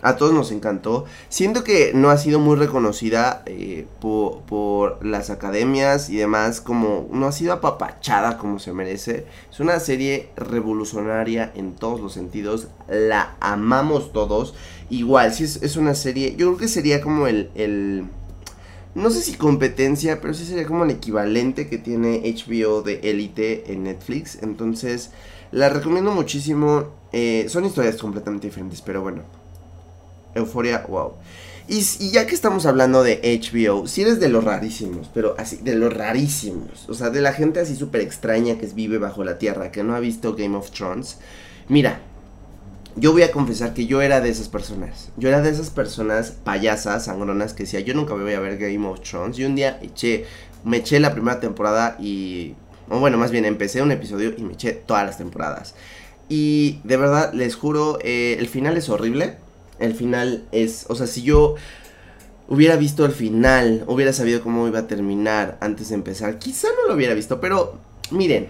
a 0.00 0.16
todos 0.16 0.32
nos 0.32 0.50
encantó. 0.50 1.04
Siento 1.28 1.62
que 1.62 1.92
no 1.94 2.08
ha 2.08 2.16
sido 2.16 2.38
muy 2.38 2.56
reconocida 2.56 3.42
eh, 3.44 3.86
por, 4.00 5.04
las 5.04 5.28
academias 5.28 6.08
y 6.08 6.16
demás, 6.16 6.62
como 6.62 7.06
no 7.12 7.26
ha 7.26 7.32
sido 7.32 7.52
apapachada 7.52 8.38
como 8.38 8.58
se 8.58 8.72
merece. 8.72 9.26
Es 9.50 9.60
una 9.60 9.78
serie 9.78 10.30
revolucionaria 10.36 11.52
en 11.54 11.74
todos 11.74 12.00
los 12.00 12.14
sentidos. 12.14 12.68
La 12.88 13.36
amamos 13.40 14.12
todos. 14.14 14.54
Igual, 14.88 15.34
si 15.34 15.44
es, 15.44 15.76
una 15.76 15.94
serie, 15.94 16.34
yo 16.36 16.46
creo 16.46 16.56
que 16.56 16.68
sería 16.68 17.02
como 17.02 17.26
el, 17.26 17.50
el, 17.54 18.04
no 18.94 19.10
sé 19.10 19.20
si 19.20 19.34
competencia, 19.34 20.22
pero 20.22 20.32
sí 20.32 20.46
sería 20.46 20.66
como 20.66 20.84
el 20.84 20.90
equivalente 20.92 21.68
que 21.68 21.76
tiene 21.76 22.22
HBO 22.22 22.80
de 22.80 23.00
Elite 23.02 23.70
en 23.70 23.82
Netflix. 23.82 24.38
Entonces, 24.40 25.10
la 25.52 25.68
recomiendo 25.68 26.12
muchísimo. 26.12 26.88
Eh, 27.12 27.46
son 27.48 27.64
historias 27.64 27.96
completamente 27.96 28.48
diferentes, 28.48 28.82
pero 28.82 29.00
bueno 29.00 29.22
Euforia, 30.34 30.84
wow. 30.88 31.12
Y, 31.68 31.82
ya 32.10 32.26
que 32.26 32.34
estamos 32.34 32.64
hablando 32.64 33.02
de 33.02 33.20
HBO, 33.22 33.86
si 33.86 34.02
eres 34.02 34.20
de 34.20 34.30
los 34.30 34.42
rarísimos, 34.42 35.10
pero 35.12 35.34
así, 35.38 35.56
de 35.56 35.74
los 35.74 35.92
rarísimos, 35.92 36.88
o 36.88 36.94
sea, 36.94 37.10
de 37.10 37.20
la 37.20 37.34
gente 37.34 37.60
así 37.60 37.76
súper 37.76 38.00
extraña 38.00 38.56
que 38.56 38.66
vive 38.68 38.96
bajo 38.96 39.22
la 39.22 39.38
tierra, 39.38 39.70
que 39.70 39.84
no 39.84 39.94
ha 39.94 40.00
visto 40.00 40.34
Game 40.34 40.56
of 40.56 40.70
Thrones, 40.70 41.18
mira, 41.68 42.00
yo 42.96 43.12
voy 43.12 43.22
a 43.22 43.32
confesar 43.32 43.74
que 43.74 43.86
yo 43.86 44.00
era 44.00 44.20
de 44.20 44.30
esas 44.30 44.48
personas. 44.48 45.10
Yo 45.18 45.28
era 45.28 45.42
de 45.42 45.50
esas 45.50 45.70
personas 45.70 46.30
payasas, 46.30 47.04
sangronas, 47.04 47.52
que 47.52 47.64
decía, 47.64 47.80
yo 47.80 47.94
nunca 47.94 48.14
me 48.14 48.24
voy 48.24 48.32
a 48.32 48.40
ver 48.40 48.58
Game 48.58 48.86
of 48.88 49.00
Thrones. 49.00 49.38
Y 49.38 49.44
un 49.44 49.54
día 49.54 49.78
eché, 49.82 50.24
me 50.64 50.78
eché 50.78 50.98
la 50.98 51.12
primera 51.12 51.38
temporada 51.38 51.96
y, 52.00 52.54
o 52.90 53.00
bueno, 53.00 53.18
más 53.18 53.30
bien 53.30 53.44
empecé 53.44 53.82
un 53.82 53.92
episodio 53.92 54.32
y 54.36 54.42
me 54.42 54.54
eché 54.54 54.72
todas 54.72 55.04
las 55.04 55.18
temporadas. 55.18 55.74
Y 56.28 56.80
de 56.84 56.96
verdad, 56.96 57.32
les 57.32 57.56
juro, 57.56 57.98
eh, 58.02 58.36
el 58.38 58.48
final 58.48 58.76
es 58.76 58.88
horrible 58.88 59.36
el 59.78 59.94
final 59.94 60.44
es, 60.52 60.86
o 60.88 60.94
sea, 60.94 61.06
si 61.06 61.22
yo 61.22 61.54
hubiera 62.48 62.76
visto 62.76 63.04
el 63.04 63.12
final, 63.12 63.84
hubiera 63.86 64.12
sabido 64.12 64.42
cómo 64.42 64.66
iba 64.66 64.80
a 64.80 64.86
terminar 64.86 65.58
antes 65.60 65.90
de 65.90 65.94
empezar, 65.94 66.38
quizá 66.38 66.68
no 66.68 66.88
lo 66.88 66.94
hubiera 66.94 67.14
visto, 67.14 67.40
pero 67.40 67.78
miren, 68.10 68.48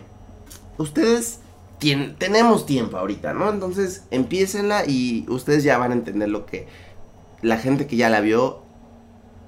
ustedes 0.79 1.41
tienen, 1.79 2.17
tenemos 2.17 2.67
tiempo 2.67 2.97
ahorita, 2.97 3.35
¿no? 3.35 3.51
Entonces, 3.51 4.05
empiecenla 4.11 4.85
y 4.87 5.27
ustedes 5.29 5.65
ya 5.65 5.79
van 5.79 5.93
a 5.93 5.95
entender 5.95 6.29
lo 6.29 6.47
que 6.47 6.67
la 7.43 7.59
gente 7.59 7.87
que 7.87 7.97
ya 7.97 8.09
la 8.09 8.21
vio 8.21 8.63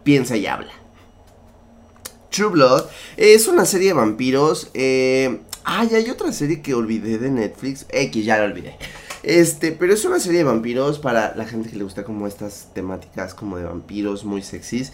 piensa 0.04 0.36
y 0.36 0.46
habla. 0.46 0.72
True 2.30 2.50
Blood 2.50 2.84
es 3.16 3.48
una 3.48 3.64
serie 3.64 3.88
de 3.88 3.94
vampiros. 3.94 4.70
Eh, 4.74 5.40
ay, 5.64 5.88
hay 5.94 6.10
otra 6.10 6.32
serie 6.32 6.62
que 6.62 6.74
olvidé 6.74 7.18
de 7.18 7.30
Netflix. 7.30 7.86
Eh, 7.90 8.10
que 8.10 8.22
ya 8.22 8.38
la 8.38 8.44
olvidé. 8.44 8.76
Este, 9.22 9.72
pero 9.72 9.92
es 9.92 10.04
una 10.04 10.18
serie 10.18 10.38
de 10.38 10.44
vampiros 10.44 10.98
para 10.98 11.34
la 11.36 11.44
gente 11.44 11.68
que 11.68 11.76
le 11.76 11.84
gusta 11.84 12.04
como 12.04 12.26
estas 12.26 12.68
temáticas 12.72 13.34
como 13.34 13.58
de 13.58 13.64
vampiros 13.64 14.24
muy 14.24 14.42
sexys. 14.42 14.92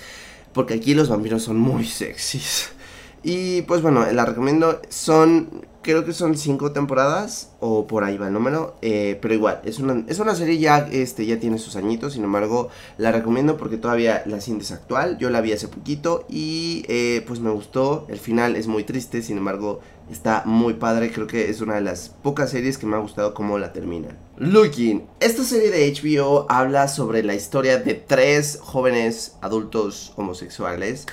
Porque 0.52 0.74
aquí 0.74 0.94
los 0.94 1.08
vampiros 1.08 1.42
son 1.42 1.58
muy 1.58 1.84
sexys. 1.86 2.70
Y 3.28 3.62
pues 3.62 3.82
bueno, 3.82 4.06
la 4.12 4.24
recomiendo. 4.24 4.80
Son 4.88 5.66
creo 5.86 6.04
que 6.04 6.12
son 6.12 6.36
cinco 6.36 6.72
temporadas 6.72 7.52
o 7.60 7.86
por 7.86 8.02
ahí 8.02 8.18
va 8.18 8.26
el 8.26 8.32
número, 8.32 8.76
eh, 8.82 9.18
pero 9.22 9.34
igual, 9.34 9.60
es 9.64 9.78
una, 9.78 10.04
es 10.08 10.18
una 10.18 10.34
serie 10.34 10.58
ya, 10.58 10.78
este, 10.90 11.24
ya 11.26 11.38
tiene 11.38 11.58
sus 11.58 11.76
añitos, 11.76 12.14
sin 12.14 12.24
embargo, 12.24 12.70
la 12.98 13.12
recomiendo 13.12 13.56
porque 13.56 13.76
todavía 13.76 14.24
la 14.26 14.40
sientes 14.40 14.72
actual, 14.72 15.16
yo 15.18 15.30
la 15.30 15.40
vi 15.40 15.52
hace 15.52 15.68
poquito 15.68 16.26
y 16.28 16.84
eh, 16.88 17.22
pues 17.28 17.38
me 17.38 17.50
gustó, 17.50 18.04
el 18.08 18.18
final 18.18 18.56
es 18.56 18.66
muy 18.66 18.82
triste, 18.82 19.22
sin 19.22 19.38
embargo, 19.38 19.78
está 20.10 20.42
muy 20.44 20.74
padre, 20.74 21.12
creo 21.12 21.28
que 21.28 21.50
es 21.50 21.60
una 21.60 21.76
de 21.76 21.82
las 21.82 22.08
pocas 22.08 22.50
series 22.50 22.78
que 22.78 22.86
me 22.86 22.96
ha 22.96 23.00
gustado 23.00 23.32
cómo 23.32 23.56
la 23.56 23.72
termina. 23.72 24.08
Looking, 24.38 25.06
esta 25.20 25.44
serie 25.44 25.70
de 25.70 25.92
HBO 25.92 26.46
habla 26.48 26.88
sobre 26.88 27.22
la 27.22 27.36
historia 27.36 27.78
de 27.78 27.94
tres 27.94 28.58
jóvenes 28.60 29.36
adultos 29.40 30.12
homosexuales, 30.16 31.06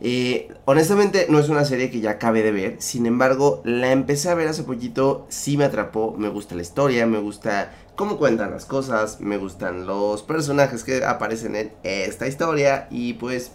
eh, 0.00 0.48
honestamente 0.64 1.26
no 1.28 1.38
es 1.38 1.48
una 1.48 1.64
serie 1.64 1.90
que 1.90 2.00
ya 2.00 2.12
acabe 2.12 2.42
de 2.42 2.52
ver, 2.52 2.76
sin 2.78 3.06
embargo 3.06 3.62
la 3.64 3.92
empecé 3.92 4.28
a 4.28 4.34
ver 4.34 4.48
hace 4.48 4.62
poquito, 4.62 5.26
sí 5.28 5.56
me 5.56 5.64
atrapó, 5.64 6.14
me 6.16 6.28
gusta 6.28 6.54
la 6.54 6.62
historia, 6.62 7.06
me 7.06 7.18
gusta 7.18 7.72
cómo 7.96 8.16
cuentan 8.16 8.50
las 8.50 8.64
cosas, 8.64 9.20
me 9.20 9.36
gustan 9.36 9.86
los 9.86 10.22
personajes 10.22 10.84
que 10.84 11.04
aparecen 11.04 11.56
en 11.56 11.72
esta 11.82 12.26
historia 12.26 12.88
y 12.90 13.14
pues 13.14 13.52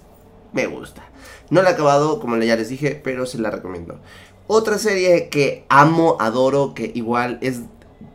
me 0.53 0.65
gusta. 0.67 1.03
No 1.49 1.61
la 1.61 1.71
he 1.71 1.73
acabado, 1.73 2.19
como 2.19 2.37
ya 2.37 2.55
les 2.55 2.69
dije, 2.69 2.99
pero 3.03 3.25
se 3.25 3.39
la 3.39 3.51
recomiendo. 3.51 3.99
Otra 4.47 4.77
serie 4.77 5.29
que 5.29 5.65
amo, 5.69 6.17
adoro, 6.19 6.73
que 6.73 6.91
igual 6.95 7.37
es 7.41 7.61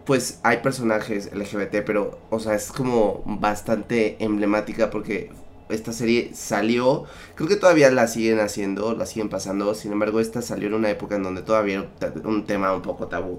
pues 0.04 0.40
hay 0.42 0.58
personajes 0.58 1.30
LGBT, 1.34 1.82
pero, 1.84 2.18
o 2.30 2.38
sea, 2.38 2.54
es 2.54 2.70
como 2.70 3.22
bastante 3.24 4.22
emblemática 4.22 4.90
porque 4.90 5.30
esta 5.68 5.92
serie 5.92 6.31
salió, 6.35 7.05
creo 7.35 7.48
que 7.48 7.57
todavía 7.57 7.90
la 7.90 8.07
siguen 8.07 8.40
haciendo, 8.40 8.94
la 8.94 9.07
siguen 9.07 9.29
pasando, 9.29 9.74
sin 9.74 9.92
embargo 9.92 10.20
esta 10.20 10.42
salió 10.42 10.68
en 10.68 10.74
una 10.74 10.90
época 10.90 11.16
en 11.16 11.22
donde 11.22 11.42
todavía 11.42 11.88
era 12.00 12.29
un 12.29 12.44
tema 12.44 12.74
un 12.74 12.83
poco 12.83 13.07
tabú, 13.07 13.38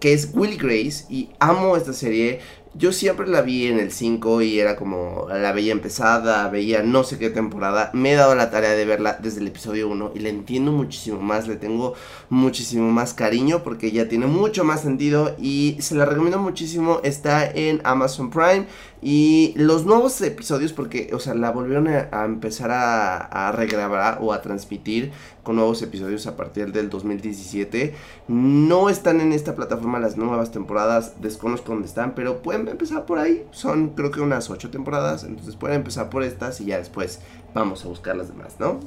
que 0.00 0.12
es 0.12 0.30
Will 0.34 0.56
Grace 0.56 1.04
y 1.08 1.30
amo 1.38 1.76
esta 1.76 1.92
serie, 1.92 2.40
yo 2.76 2.90
siempre 2.90 3.28
la 3.28 3.40
vi 3.40 3.68
en 3.68 3.78
el 3.78 3.92
5 3.92 4.42
y 4.42 4.58
era 4.58 4.74
como 4.74 5.28
la 5.28 5.52
veía 5.52 5.70
empezada, 5.70 6.48
veía 6.48 6.82
no 6.82 7.04
sé 7.04 7.18
qué 7.18 7.30
temporada. 7.30 7.90
Me 7.94 8.12
he 8.12 8.16
dado 8.16 8.34
la 8.34 8.50
tarea 8.50 8.72
de 8.72 8.84
verla 8.84 9.16
desde 9.22 9.40
el 9.40 9.46
episodio 9.46 9.88
1 9.88 10.12
y 10.16 10.18
la 10.18 10.28
entiendo 10.28 10.72
muchísimo 10.72 11.20
más, 11.20 11.46
le 11.46 11.54
tengo 11.54 11.94
muchísimo 12.30 12.90
más 12.90 13.14
cariño 13.14 13.62
porque 13.62 13.92
ya 13.92 14.08
tiene 14.08 14.26
mucho 14.26 14.64
más 14.64 14.82
sentido 14.82 15.36
y 15.38 15.76
se 15.78 15.94
la 15.94 16.04
recomiendo 16.04 16.40
muchísimo. 16.40 17.00
Está 17.04 17.48
en 17.48 17.80
Amazon 17.84 18.30
Prime 18.30 18.66
y 19.06 19.52
los 19.56 19.84
nuevos 19.84 20.18
episodios, 20.22 20.72
porque, 20.72 21.10
o 21.12 21.18
sea, 21.18 21.34
la 21.34 21.50
volvieron 21.50 21.88
a, 21.88 22.24
empezar 22.24 22.70
a, 22.70 23.18
a 23.18 23.52
regrabar 23.52 24.18
o 24.22 24.32
a 24.32 24.40
transmitir 24.40 25.12
con 25.42 25.56
nuevos 25.56 25.82
episodios 25.82 26.26
a 26.26 26.36
partir 26.36 26.72
del 26.72 26.88
2017. 26.88 27.94
No 28.28 28.88
están 28.88 29.20
en 29.20 29.34
esta 29.34 29.54
plataforma 29.54 30.00
las 30.00 30.16
nuevas 30.16 30.52
temporadas, 30.52 31.20
desconozco 31.20 31.72
dónde 31.72 31.86
están, 31.86 32.14
pero 32.14 32.40
pueden 32.40 32.66
empezar 32.66 33.04
por 33.04 33.18
ahí. 33.18 33.46
Son 33.50 33.90
creo 33.90 34.10
que 34.10 34.22
unas 34.22 34.48
8 34.48 34.70
temporadas, 34.70 35.24
entonces 35.24 35.54
pueden 35.54 35.76
empezar 35.76 36.08
por 36.08 36.22
estas 36.22 36.62
y 36.62 36.64
ya 36.64 36.78
después 36.78 37.20
vamos 37.52 37.84
a 37.84 37.88
buscar 37.88 38.16
las 38.16 38.28
demás, 38.28 38.54
¿no? 38.58 38.80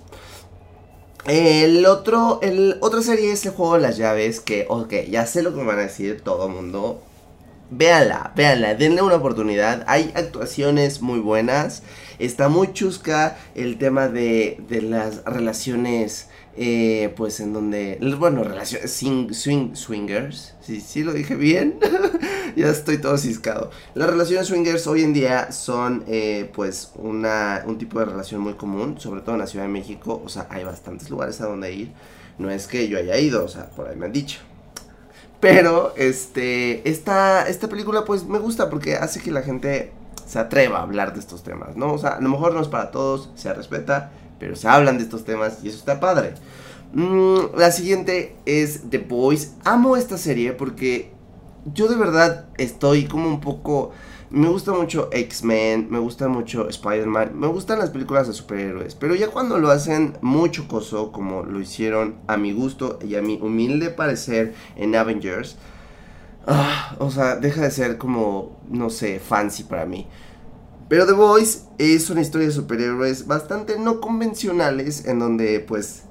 El 1.25 1.85
otro, 1.85 2.39
el 2.41 2.77
otra 2.81 3.03
serie 3.03 3.31
es 3.31 3.45
el 3.45 3.51
juego 3.51 3.75
de 3.75 3.81
las 3.81 3.97
llaves 3.97 4.39
que, 4.39 4.65
ok, 4.67 4.93
ya 5.11 5.27
sé 5.27 5.43
lo 5.43 5.51
que 5.51 5.59
me 5.59 5.67
van 5.67 5.77
a 5.77 5.83
decir 5.83 6.21
todo 6.21 6.47
el 6.47 6.53
mundo. 6.53 7.03
Véanla, 7.69 8.31
véanla, 8.35 8.75
denle 8.75 9.01
una 9.01 9.15
oportunidad. 9.15 9.83
Hay 9.87 10.11
actuaciones 10.15 11.01
muy 11.01 11.19
buenas. 11.19 11.83
Está 12.19 12.49
muy 12.49 12.73
chusca 12.73 13.37
el 13.55 13.77
tema 13.77 14.07
de, 14.07 14.61
de 14.69 14.81
las 14.81 15.23
relaciones 15.25 16.29
eh, 16.59 17.13
pues 17.15 17.39
en 17.39 17.53
donde, 17.53 17.99
bueno, 18.17 18.43
relaciones, 18.43 18.91
swing, 18.91 19.75
swingers, 19.75 20.55
sí, 20.59 20.81
sí 20.81 21.03
lo 21.03 21.13
dije 21.13 21.35
bien, 21.35 21.77
ya 22.55 22.69
estoy 22.69 22.97
todo 22.97 23.15
ciscado. 23.19 23.69
Las 23.93 24.09
relaciones 24.09 24.47
swingers 24.47 24.87
hoy 24.87 25.03
en 25.03 25.13
día 25.13 25.51
son 25.51 26.03
eh, 26.07 26.49
pues 26.55 26.93
una, 26.95 27.63
un 27.67 27.77
tipo 27.77 27.99
de 27.99 28.05
relación 28.05 28.41
muy 28.41 28.55
común, 28.55 28.99
sobre 28.99 29.21
todo 29.21 29.35
en 29.35 29.41
la 29.41 29.45
Ciudad 29.45 29.65
de 29.65 29.71
México, 29.71 30.19
o 30.25 30.29
sea, 30.29 30.47
hay 30.49 30.63
bastantes 30.63 31.11
lugares 31.11 31.39
a 31.41 31.45
donde 31.45 31.71
ir, 31.71 31.91
no 32.39 32.49
es 32.49 32.65
que 32.65 32.87
yo 32.87 32.97
haya 32.97 33.19
ido, 33.19 33.45
o 33.45 33.47
sea, 33.47 33.69
por 33.69 33.87
ahí 33.87 33.95
me 33.95 34.07
han 34.07 34.13
dicho. 34.13 34.39
Pero, 35.39 35.93
este, 35.95 36.89
esta, 36.89 37.47
esta 37.47 37.67
película 37.67 38.05
pues 38.05 38.25
me 38.25 38.39
gusta 38.39 38.69
porque 38.69 38.95
hace 38.95 39.21
que 39.21 39.31
la 39.31 39.43
gente 39.43 39.91
se 40.25 40.39
atreva 40.39 40.79
a 40.79 40.81
hablar 40.83 41.13
de 41.13 41.19
estos 41.19 41.43
temas, 41.43 41.77
¿no? 41.77 41.93
O 41.93 41.97
sea, 41.97 42.11
a 42.11 42.21
lo 42.21 42.29
mejor 42.29 42.53
no 42.53 42.61
es 42.61 42.67
para 42.67 42.91
todos, 42.91 43.29
se 43.35 43.53
respeta, 43.53 44.11
pero 44.39 44.55
se 44.55 44.67
hablan 44.67 44.97
de 44.97 45.03
estos 45.03 45.23
temas 45.23 45.59
y 45.63 45.69
eso 45.69 45.77
está 45.77 45.99
padre. 45.99 46.33
Mm, 46.93 47.55
la 47.57 47.71
siguiente 47.71 48.35
es 48.45 48.89
The 48.89 48.97
Boys. 48.99 49.53
Amo 49.63 49.95
esta 49.95 50.17
serie 50.17 50.53
porque 50.53 51.11
yo 51.73 51.87
de 51.87 51.95
verdad 51.95 52.45
estoy 52.57 53.05
como 53.05 53.27
un 53.27 53.39
poco 53.39 53.91
Me 54.29 54.49
gusta 54.49 54.73
mucho 54.73 55.07
X-Men, 55.13 55.87
me 55.89 55.99
gusta 55.99 56.27
mucho 56.27 56.67
Spider-Man, 56.67 57.31
me 57.39 57.47
gustan 57.47 57.79
las 57.79 57.91
películas 57.91 58.27
de 58.27 58.33
superhéroes, 58.33 58.93
pero 58.93 59.15
ya 59.15 59.29
cuando 59.29 59.57
lo 59.57 59.71
hacen 59.71 60.17
mucho 60.19 60.67
coso, 60.67 61.13
como 61.13 61.43
lo 61.43 61.61
hicieron 61.61 62.17
a 62.27 62.35
mi 62.35 62.51
gusto 62.51 62.99
y 63.01 63.15
a 63.15 63.21
mi 63.21 63.39
humilde 63.41 63.89
parecer 63.89 64.53
en 64.75 64.97
Avengers, 64.97 65.55
ah, 66.45 66.97
o 66.99 67.09
sea, 67.09 67.37
deja 67.37 67.61
de 67.61 67.71
ser 67.71 67.97
como, 67.97 68.59
no 68.69 68.89
sé, 68.89 69.21
fancy 69.21 69.63
para 69.63 69.85
mí. 69.85 70.07
Pero 70.89 71.05
The 71.05 71.13
Voice 71.13 71.59
es 71.77 72.09
una 72.09 72.19
historia 72.19 72.47
de 72.47 72.53
superhéroes 72.53 73.27
bastante 73.27 73.79
no 73.79 74.01
convencionales 74.01 75.05
en 75.05 75.19
donde 75.19 75.61
pues 75.61 76.03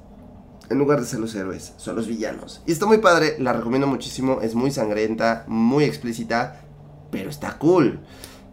en 0.69 0.79
lugar 0.79 0.99
de 0.99 1.05
ser 1.05 1.19
los 1.19 1.35
héroes, 1.35 1.73
son 1.77 1.95
los 1.95 2.07
villanos. 2.07 2.61
Y 2.65 2.71
está 2.71 2.87
muy 2.87 2.97
padre, 2.97 3.35
la 3.39 3.53
recomiendo 3.53 3.87
muchísimo, 3.87 4.41
es 4.41 4.55
muy 4.55 4.71
sangrienta, 4.71 5.45
muy 5.47 5.83
explícita, 5.83 6.66
pero 7.11 7.29
está 7.29 7.57
cool. 7.57 7.99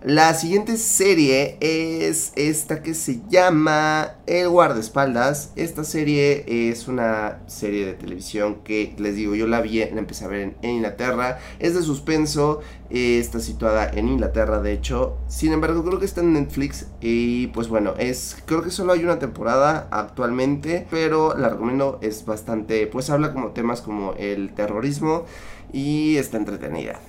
La 0.04 0.34
siguiente 0.34 0.76
serie 0.76 1.56
es 1.60 2.34
esta 2.36 2.82
que 2.82 2.92
se 2.92 3.22
llama 3.30 4.16
El 4.26 4.50
guardaespaldas. 4.50 5.54
Esta 5.56 5.82
serie 5.82 6.44
es 6.70 6.88
una 6.88 7.40
serie 7.46 7.86
de 7.86 7.94
televisión 7.94 8.56
que 8.64 8.94
les 8.98 9.16
digo, 9.16 9.34
yo 9.34 9.46
la 9.46 9.62
vi, 9.62 9.78
la 9.78 9.98
empecé 9.98 10.26
a 10.26 10.28
ver 10.28 10.56
en, 10.60 10.70
Inglaterra. 10.70 11.38
Es 11.58 11.74
de 11.74 11.82
suspenso, 11.82 12.60
está 12.90 13.40
situada 13.40 13.88
en 13.88 14.08
Inglaterra 14.08 14.60
de 14.60 14.74
hecho. 14.74 15.16
Sin 15.26 15.54
embargo, 15.54 15.82
creo 15.82 15.98
que 15.98 16.04
está 16.04 16.20
en 16.20 16.34
Netflix 16.34 16.86
y 17.00 17.46
pues 17.46 17.68
bueno, 17.68 17.94
es 17.96 18.36
creo 18.44 18.60
que 18.60 18.70
solo 18.70 18.92
hay 18.92 19.04
una 19.04 19.18
temporada 19.18 19.88
actualmente, 19.90 20.86
pero 20.90 21.34
la 21.34 21.48
recomiendo, 21.48 21.98
es 22.02 22.26
bastante, 22.26 22.86
pues 22.88 23.08
habla 23.08 23.32
como 23.32 23.52
temas 23.52 23.80
como 23.80 24.12
el 24.18 24.52
terrorismo 24.52 25.24
y 25.72 26.18
está 26.18 26.36
entretenida. 26.36 27.00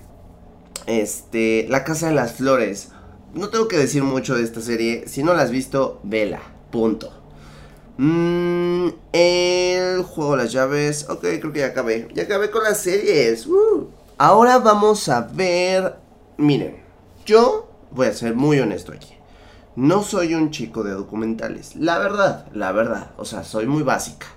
Este, 0.87 1.65
La 1.69 1.83
Casa 1.83 2.07
de 2.07 2.13
las 2.13 2.33
Flores. 2.33 2.89
No 3.33 3.49
tengo 3.49 3.67
que 3.67 3.77
decir 3.77 4.03
mucho 4.03 4.35
de 4.35 4.43
esta 4.43 4.61
serie. 4.61 5.07
Si 5.07 5.23
no 5.23 5.33
la 5.33 5.43
has 5.43 5.51
visto, 5.51 5.99
vela. 6.03 6.41
Punto. 6.71 7.11
Mm, 7.97 8.89
el 9.13 10.03
juego 10.03 10.35
de 10.35 10.43
las 10.43 10.51
llaves. 10.51 11.07
Ok, 11.09 11.21
creo 11.21 11.51
que 11.51 11.59
ya 11.59 11.67
acabé. 11.67 12.07
Ya 12.13 12.23
acabé 12.23 12.51
con 12.51 12.63
las 12.63 12.79
series. 12.79 13.47
Uh. 13.47 13.89
Ahora 14.17 14.59
vamos 14.59 15.09
a 15.09 15.21
ver. 15.21 15.95
Miren, 16.37 16.77
yo 17.25 17.69
voy 17.91 18.07
a 18.07 18.13
ser 18.13 18.35
muy 18.35 18.59
honesto 18.59 18.91
aquí. 18.91 19.13
No 19.75 20.03
soy 20.03 20.35
un 20.35 20.51
chico 20.51 20.83
de 20.83 20.91
documentales. 20.91 21.75
La 21.75 21.97
verdad, 21.99 22.47
la 22.53 22.71
verdad. 22.71 23.11
O 23.17 23.25
sea, 23.25 23.43
soy 23.43 23.65
muy 23.65 23.83
básica. 23.83 24.27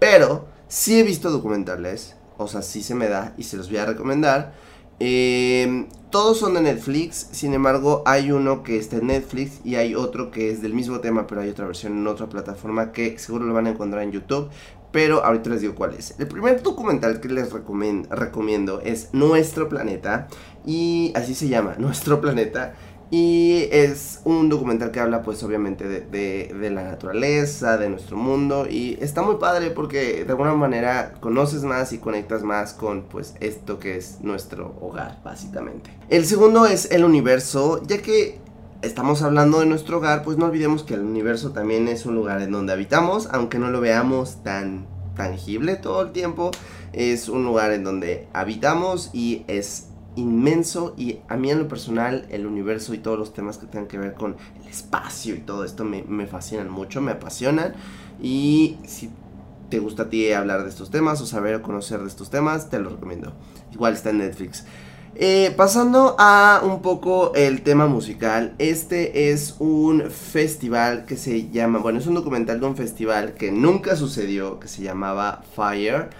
Pero 0.00 0.46
sí 0.66 0.98
he 0.98 1.02
visto 1.04 1.30
documentales. 1.30 2.16
O 2.38 2.48
sea, 2.48 2.62
sí 2.62 2.82
se 2.82 2.94
me 2.94 3.08
da 3.08 3.34
y 3.36 3.44
se 3.44 3.56
los 3.56 3.68
voy 3.68 3.78
a 3.78 3.86
recomendar. 3.86 4.54
Eh, 5.00 5.86
todos 6.10 6.38
son 6.38 6.54
de 6.54 6.60
Netflix, 6.60 7.28
sin 7.32 7.54
embargo 7.54 8.02
hay 8.04 8.32
uno 8.32 8.62
que 8.62 8.76
está 8.76 8.96
en 8.96 9.06
Netflix 9.06 9.60
y 9.64 9.76
hay 9.76 9.94
otro 9.94 10.30
que 10.30 10.50
es 10.50 10.60
del 10.60 10.74
mismo 10.74 11.00
tema, 11.00 11.26
pero 11.26 11.40
hay 11.40 11.48
otra 11.48 11.66
versión 11.66 11.94
en 11.94 12.06
otra 12.06 12.28
plataforma 12.28 12.92
que 12.92 13.18
seguro 13.18 13.46
lo 13.46 13.54
van 13.54 13.66
a 13.66 13.70
encontrar 13.70 14.02
en 14.02 14.12
YouTube. 14.12 14.50
Pero 14.92 15.24
ahorita 15.24 15.48
les 15.48 15.62
digo 15.62 15.74
cuál 15.74 15.94
es. 15.94 16.14
El 16.18 16.28
primer 16.28 16.62
documental 16.62 17.18
que 17.18 17.28
les 17.28 17.50
recomiendo 17.50 18.80
es 18.82 19.08
Nuestro 19.14 19.70
Planeta. 19.70 20.28
Y 20.66 21.12
así 21.16 21.34
se 21.34 21.48
llama, 21.48 21.76
Nuestro 21.78 22.20
Planeta. 22.20 22.74
Y 23.14 23.68
es 23.70 24.22
un 24.24 24.48
documental 24.48 24.90
que 24.90 24.98
habla 24.98 25.20
pues 25.20 25.42
obviamente 25.42 25.86
de, 25.86 26.70
la 26.70 26.82
naturaleza, 26.82 27.76
de 27.76 27.90
nuestro 27.90 28.16
mundo. 28.16 28.66
Y 28.66 28.96
está 29.02 29.20
muy 29.20 29.34
padre 29.34 29.70
porque 29.70 30.24
de 30.24 30.30
alguna 30.30 30.54
manera 30.54 31.12
conoces 31.20 31.62
más 31.62 31.92
y 31.92 31.98
conectas 31.98 32.42
más 32.42 32.72
con 32.72 33.02
pues 33.02 33.34
esto 33.40 33.78
que 33.78 33.98
es 33.98 34.22
nuestro 34.22 34.78
hogar 34.80 35.20
básicamente. 35.22 35.90
El 36.08 36.24
segundo 36.24 36.64
es 36.64 36.90
el 36.90 37.04
universo, 37.04 37.82
ya 37.86 38.00
que 38.00 38.38
estamos 38.80 39.20
hablando 39.20 39.60
de 39.60 39.66
nuestro 39.66 39.98
hogar 39.98 40.22
pues 40.22 40.38
no 40.38 40.46
olvidemos 40.46 40.82
que 40.82 40.94
el 40.94 41.00
universo 41.00 41.52
también 41.52 41.88
es 41.88 42.06
un 42.06 42.14
lugar 42.14 42.40
en 42.40 42.50
donde 42.50 42.72
habitamos, 42.72 43.28
aunque 43.30 43.58
no 43.58 43.70
lo 43.70 43.82
veamos 43.82 44.42
tan 44.42 44.86
tangible 45.14 45.76
todo 45.76 46.00
el 46.00 46.12
tiempo, 46.12 46.50
es 46.94 47.28
un 47.28 47.44
lugar 47.44 47.72
en 47.72 47.84
donde 47.84 48.26
habitamos 48.32 49.10
y 49.12 49.44
es 49.48 49.88
inmenso 50.16 50.94
y 50.96 51.18
a 51.28 51.36
mí 51.36 51.50
en 51.50 51.58
lo 51.58 51.68
personal 51.68 52.26
el 52.30 52.46
universo 52.46 52.94
y 52.94 52.98
todos 52.98 53.18
los 53.18 53.32
temas 53.32 53.58
que 53.58 53.66
tengan 53.66 53.88
que 53.88 53.98
ver 53.98 54.14
con 54.14 54.36
el 54.60 54.68
espacio 54.68 55.34
y 55.34 55.38
todo 55.38 55.64
esto 55.64 55.84
me, 55.84 56.26
fascinan 56.26 56.70
mucho, 56.70 57.00
me 57.00 57.12
apasionan 57.12 57.74
y 58.20 58.78
si 58.86 59.10
te 59.70 59.78
gusta 59.78 60.04
a 60.04 60.10
ti 60.10 60.32
hablar 60.32 60.64
de 60.64 60.68
estos 60.68 60.90
temas 60.90 61.20
o 61.20 61.26
saber 61.26 61.54
o 61.54 61.62
conocer 61.62 62.00
de 62.00 62.08
estos 62.08 62.28
temas, 62.28 62.68
te 62.68 62.78
lo 62.78 62.90
recomiendo. 62.90 63.32
Igual 63.72 63.94
está 63.94 64.10
en 64.10 64.18
Netflix. 64.18 64.66
Eh, 65.14 65.52
pasando 65.56 66.16
a 66.18 66.62
un 66.64 66.80
poco 66.80 67.34
el 67.34 67.62
tema 67.62 67.86
musical, 67.86 68.54
este 68.58 69.30
es 69.30 69.56
un 69.58 70.10
festival 70.10 71.04
que 71.04 71.16
se 71.16 71.50
llama, 71.50 71.78
bueno, 71.78 71.98
es 71.98 72.06
un 72.06 72.14
documental 72.14 72.60
de 72.60 72.66
un 72.66 72.76
festival 72.76 73.34
que 73.34 73.50
nunca 73.50 73.96
sucedió, 73.96 74.58
que 74.58 74.68
se 74.68 74.82
llamaba 74.82 75.42
Fire. 75.54 76.10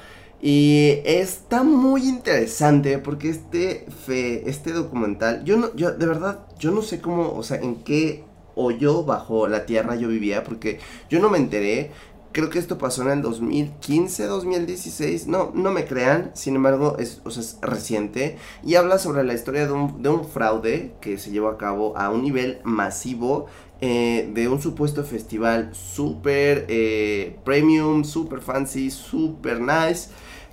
Y 0.44 0.98
está 1.04 1.62
muy 1.62 2.08
interesante 2.08 2.98
porque 2.98 3.30
este 3.30 3.86
fe, 4.04 4.50
este 4.50 4.72
documental, 4.72 5.44
yo 5.44 5.56
no, 5.56 5.72
yo 5.76 5.92
de 5.92 6.04
verdad, 6.04 6.40
yo 6.58 6.72
no 6.72 6.82
sé 6.82 7.00
cómo, 7.00 7.32
o 7.32 7.44
sea, 7.44 7.58
en 7.58 7.76
qué 7.76 8.24
hoyo 8.56 9.04
bajo 9.04 9.46
la 9.46 9.66
tierra 9.66 9.94
yo 9.94 10.08
vivía, 10.08 10.42
porque 10.42 10.80
yo 11.08 11.20
no 11.20 11.30
me 11.30 11.38
enteré. 11.38 11.92
Creo 12.32 12.50
que 12.50 12.58
esto 12.58 12.76
pasó 12.76 13.02
en 13.02 13.10
el 13.10 13.22
2015, 13.22 14.26
2016. 14.26 15.28
No, 15.28 15.52
no 15.54 15.70
me 15.70 15.84
crean. 15.84 16.32
Sin 16.34 16.56
embargo, 16.56 16.96
es, 16.98 17.20
o 17.24 17.30
sea, 17.30 17.42
es 17.42 17.58
reciente. 17.60 18.36
Y 18.64 18.74
habla 18.74 18.98
sobre 18.98 19.22
la 19.22 19.34
historia 19.34 19.66
de 19.66 19.72
un, 19.72 20.02
de 20.02 20.08
un 20.08 20.24
fraude 20.24 20.94
que 21.00 21.18
se 21.18 21.30
llevó 21.30 21.48
a 21.48 21.58
cabo 21.58 21.96
a 21.96 22.08
un 22.08 22.22
nivel 22.22 22.58
masivo 22.64 23.46
eh, 23.82 24.30
de 24.32 24.48
un 24.48 24.62
supuesto 24.62 25.04
festival 25.04 25.74
super 25.74 26.64
eh, 26.68 27.36
premium, 27.44 28.02
super 28.02 28.40
fancy, 28.40 28.90
super 28.90 29.60
nice 29.60 30.08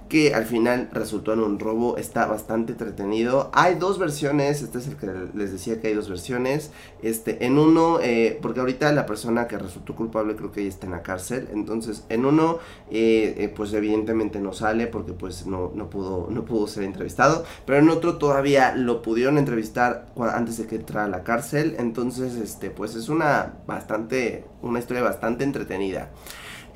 que 0.10 0.34
al 0.34 0.46
final 0.46 0.90
resultó 0.92 1.34
en 1.34 1.40
un 1.40 1.60
robo, 1.60 1.98
está 1.98 2.26
bastante 2.26 2.74
entretenido. 2.74 3.52
Hay 3.54 3.76
dos 3.76 4.00
versiones, 4.00 4.64
este 4.64 4.80
es 4.80 4.88
el 4.88 4.98
que 4.98 5.08
les 5.36 5.52
decía 5.52 5.80
que 5.80 5.88
hay 5.88 5.94
dos 5.94 6.10
versiones. 6.10 6.72
Este, 7.04 7.46
en 7.46 7.60
uno, 7.60 8.00
eh, 8.02 8.40
porque 8.42 8.60
ahorita 8.60 8.92
la 8.92 9.06
persona 9.06 9.48
que 9.48 9.58
resultó 9.58 9.96
culpable 9.96 10.36
creo 10.36 10.52
que 10.52 10.64
ya 10.64 10.70
está 10.70 10.88
en 10.88 10.94
la 10.94 11.04
cárcel, 11.04 11.48
entonces 11.54 12.06
en 12.10 12.26
uno, 12.26 12.58
eh, 12.90 13.36
eh, 13.38 13.54
pues 13.56 13.72
evidentemente 13.74 14.40
no 14.40 14.52
sale 14.52 14.88
porque 14.88 15.14
pues 15.14 15.46
no, 15.46 15.72
no, 15.76 15.90
pudo, 15.90 16.28
no 16.32 16.44
pudo 16.44 16.66
ser 16.68 16.84
entrevistado, 16.84 17.46
pero 17.66 17.78
en 17.78 17.90
otro 17.90 18.18
todavía 18.18 18.76
lo 18.76 19.04
pudieron 19.04 19.38
entrevistar 19.38 20.08
antes 20.18 20.58
de 20.58 20.66
que 20.66 20.78
entrara 20.78 21.06
a 21.06 21.10
la 21.10 21.24
cárcel, 21.24 21.76
entonces 21.78 22.36
este, 22.36 22.72
pues 22.72 22.96
es 22.96 23.10
una 23.10 23.54
bastante, 23.68 24.46
una 24.64 24.80
historia 24.80 25.04
bastante 25.04 25.44
entretenida. 25.44 26.10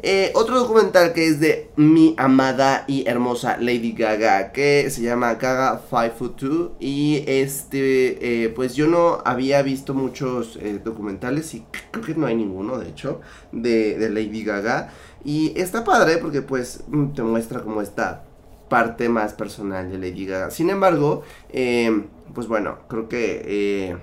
Eh, 0.05 0.33
otro 0.35 0.59
documental 0.59 1.13
que 1.13 1.27
es 1.27 1.39
de 1.39 1.71
mi 1.77 2.13
amada 2.17 2.83
y 2.87 3.07
hermosa 3.07 3.55
Lady 3.55 3.93
Gaga, 3.93 4.51
que 4.51 4.89
se 4.89 5.01
llama 5.01 5.35
Gaga 5.35 5.81
5 5.89 6.15
Foot 6.17 6.41
2. 6.41 6.71
Y 6.81 7.23
este, 7.25 8.43
eh, 8.43 8.49
pues 8.49 8.75
yo 8.75 8.87
no 8.87 9.19
había 9.23 9.61
visto 9.61 9.93
muchos 9.93 10.57
eh, 10.57 10.81
documentales 10.83 11.53
y 11.53 11.63
creo 11.91 12.03
que 12.03 12.15
no 12.15 12.27
hay 12.27 12.35
ninguno, 12.35 12.79
de 12.79 12.89
hecho, 12.89 13.21
de, 13.53 14.09
Lady 14.09 14.43
Gaga. 14.43 14.89
Y 15.23 15.57
está 15.57 15.85
padre 15.85 16.17
porque 16.17 16.41
pues 16.41 16.83
mm, 16.87 17.13
te 17.13 17.23
muestra 17.23 17.61
como 17.61 17.81
esta 17.81 18.25
parte 18.67 19.07
más 19.07 19.31
personal 19.31 19.89
de 19.89 19.99
Lady 19.99 20.25
Gaga. 20.25 20.51
Sin 20.51 20.69
embargo, 20.69 21.23
pues 22.33 22.47
bueno, 22.47 22.79
creo 22.89 23.07
que... 23.07 23.95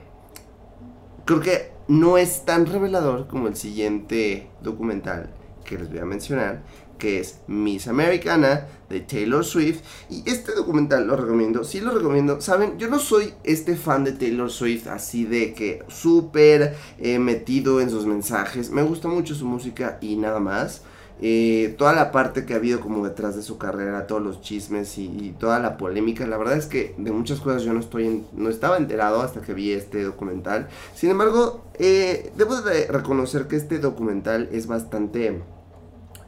creo 1.26 1.40
que 1.40 1.72
no 1.88 2.16
es 2.16 2.46
tan 2.46 2.64
revelador 2.64 3.26
como 3.26 3.48
el 3.48 3.56
siguiente 3.56 4.48
documental 4.62 5.34
que 5.70 5.78
les 5.78 5.88
voy 5.88 6.00
a 6.00 6.04
mencionar, 6.04 6.62
que 6.98 7.20
es 7.20 7.38
Miss 7.46 7.86
Americana 7.86 8.66
de 8.88 9.00
Taylor 9.00 9.44
Swift. 9.44 9.82
Y 10.10 10.28
este 10.28 10.52
documental 10.52 11.06
lo 11.06 11.16
recomiendo, 11.16 11.62
sí 11.62 11.80
lo 11.80 11.92
recomiendo. 11.92 12.40
Saben, 12.40 12.76
yo 12.76 12.88
no 12.88 12.98
soy 12.98 13.32
este 13.44 13.76
fan 13.76 14.02
de 14.02 14.12
Taylor 14.12 14.50
Swift 14.50 14.88
así 14.88 15.24
de 15.24 15.54
que 15.54 15.84
súper 15.86 16.74
eh, 16.98 17.20
metido 17.20 17.80
en 17.80 17.88
sus 17.88 18.04
mensajes. 18.04 18.70
Me 18.70 18.82
gusta 18.82 19.06
mucho 19.06 19.36
su 19.36 19.46
música 19.46 19.98
y 20.00 20.16
nada 20.16 20.40
más. 20.40 20.82
Eh, 21.22 21.74
toda 21.76 21.92
la 21.92 22.12
parte 22.12 22.46
que 22.46 22.54
ha 22.54 22.56
habido 22.56 22.80
como 22.80 23.06
detrás 23.06 23.36
de 23.36 23.42
su 23.42 23.58
carrera, 23.58 24.06
todos 24.06 24.22
los 24.22 24.40
chismes 24.40 24.96
y, 24.96 25.34
toda 25.38 25.58
la 25.60 25.76
polémica, 25.76 26.26
la 26.26 26.38
verdad 26.38 26.56
es 26.56 26.64
que 26.64 26.94
de 26.96 27.12
muchas 27.12 27.40
cosas 27.40 27.62
yo 27.62 27.74
no 27.74 27.80
estoy 27.80 28.24
no 28.32 28.48
estaba 28.48 28.78
enterado 28.78 29.20
hasta 29.20 29.42
que 29.42 29.52
vi 29.52 29.72
este 29.72 30.02
documental. 30.02 30.68
Sin 30.94 31.10
embargo, 31.10 31.66
eh, 31.78 32.32
debo 32.36 32.62
de 32.62 32.86
reconocer 32.86 33.48
que 33.48 33.56
este 33.56 33.78
documental 33.78 34.48
es 34.50 34.66
bastante 34.66 35.42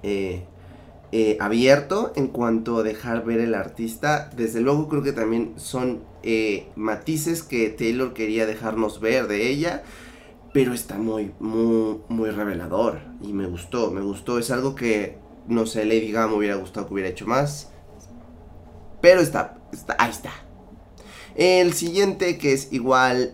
eh, 0.02 0.44
eh, 1.14 1.36
abierto 1.40 2.12
en 2.16 2.28
cuanto 2.28 2.78
a 2.78 2.82
dejar 2.82 3.24
ver 3.24 3.40
el 3.40 3.54
artista. 3.54 4.30
Desde 4.34 4.60
luego 4.60 4.88
creo 4.88 5.02
que 5.02 5.12
también 5.12 5.52
son 5.56 6.02
eh, 6.22 6.68
matices 6.74 7.42
que 7.42 7.68
Taylor 7.68 8.14
quería 8.14 8.46
dejarnos 8.46 9.00
ver 9.00 9.28
de 9.28 9.50
ella. 9.50 9.82
Pero 10.54 10.72
está 10.74 10.98
muy, 10.98 11.32
muy, 11.38 12.00
muy 12.08 12.30
revelador. 12.30 13.00
Y 13.22 13.32
me 13.32 13.46
gustó, 13.46 13.90
me 13.90 14.00
gustó. 14.00 14.38
Es 14.38 14.50
algo 14.50 14.74
que, 14.74 15.18
no 15.48 15.66
sé, 15.66 15.84
Lady 15.84 16.12
Gaga 16.12 16.28
me 16.28 16.36
hubiera 16.36 16.56
gustado 16.56 16.86
que 16.86 16.94
hubiera 16.94 17.10
hecho 17.10 17.26
más. 17.26 17.70
Pero 19.00 19.20
está, 19.20 19.58
está 19.72 19.96
ahí 19.98 20.10
está. 20.10 20.32
El 21.34 21.72
siguiente, 21.72 22.36
que 22.36 22.52
es 22.52 22.70
igual 22.74 23.32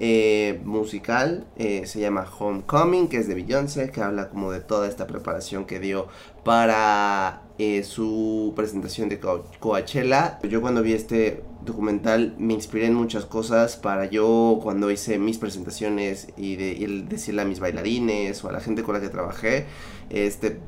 musical, 0.65 1.49
se 1.57 1.99
llama 1.99 2.25
Homecoming, 2.39 3.09
que 3.09 3.17
es 3.17 3.27
de 3.27 3.35
Beyoncé, 3.35 3.91
que 3.91 4.01
habla 4.01 4.29
como 4.29 4.53
de 4.53 4.61
toda 4.61 4.87
esta 4.87 5.09
preparación 5.09 5.65
que 5.65 5.81
dio 5.81 6.07
para 6.49 7.43
eh, 7.59 7.85
su 7.85 8.55
presentación 8.57 9.11
de 9.11 9.21
Coachella. 9.61 10.39
Yo 10.49 10.63
cuando 10.63 10.83
vi 10.83 10.95
este 10.95 11.45
documental 11.61 12.37
me 12.39 12.55
inspiré 12.55 12.87
en 12.87 12.95
muchas 12.95 13.27
cosas 13.27 13.77
para 13.77 14.07
yo 14.07 14.59
cuando 14.63 14.91
hice 14.91 15.19
mis 15.19 15.37
presentaciones 15.37 16.29
y, 16.39 16.57
de, 16.57 17.05
decirle 17.07 17.43
a 17.43 17.45
mis 17.45 17.61
bailarines 17.61 18.43
o 18.43 18.49
a 18.49 18.53
la 18.53 18.61
gente 18.61 18.83
con 18.83 18.95
la 18.95 19.03
que 19.03 19.11
trabajé, 19.11 19.67
este, 20.09 20.59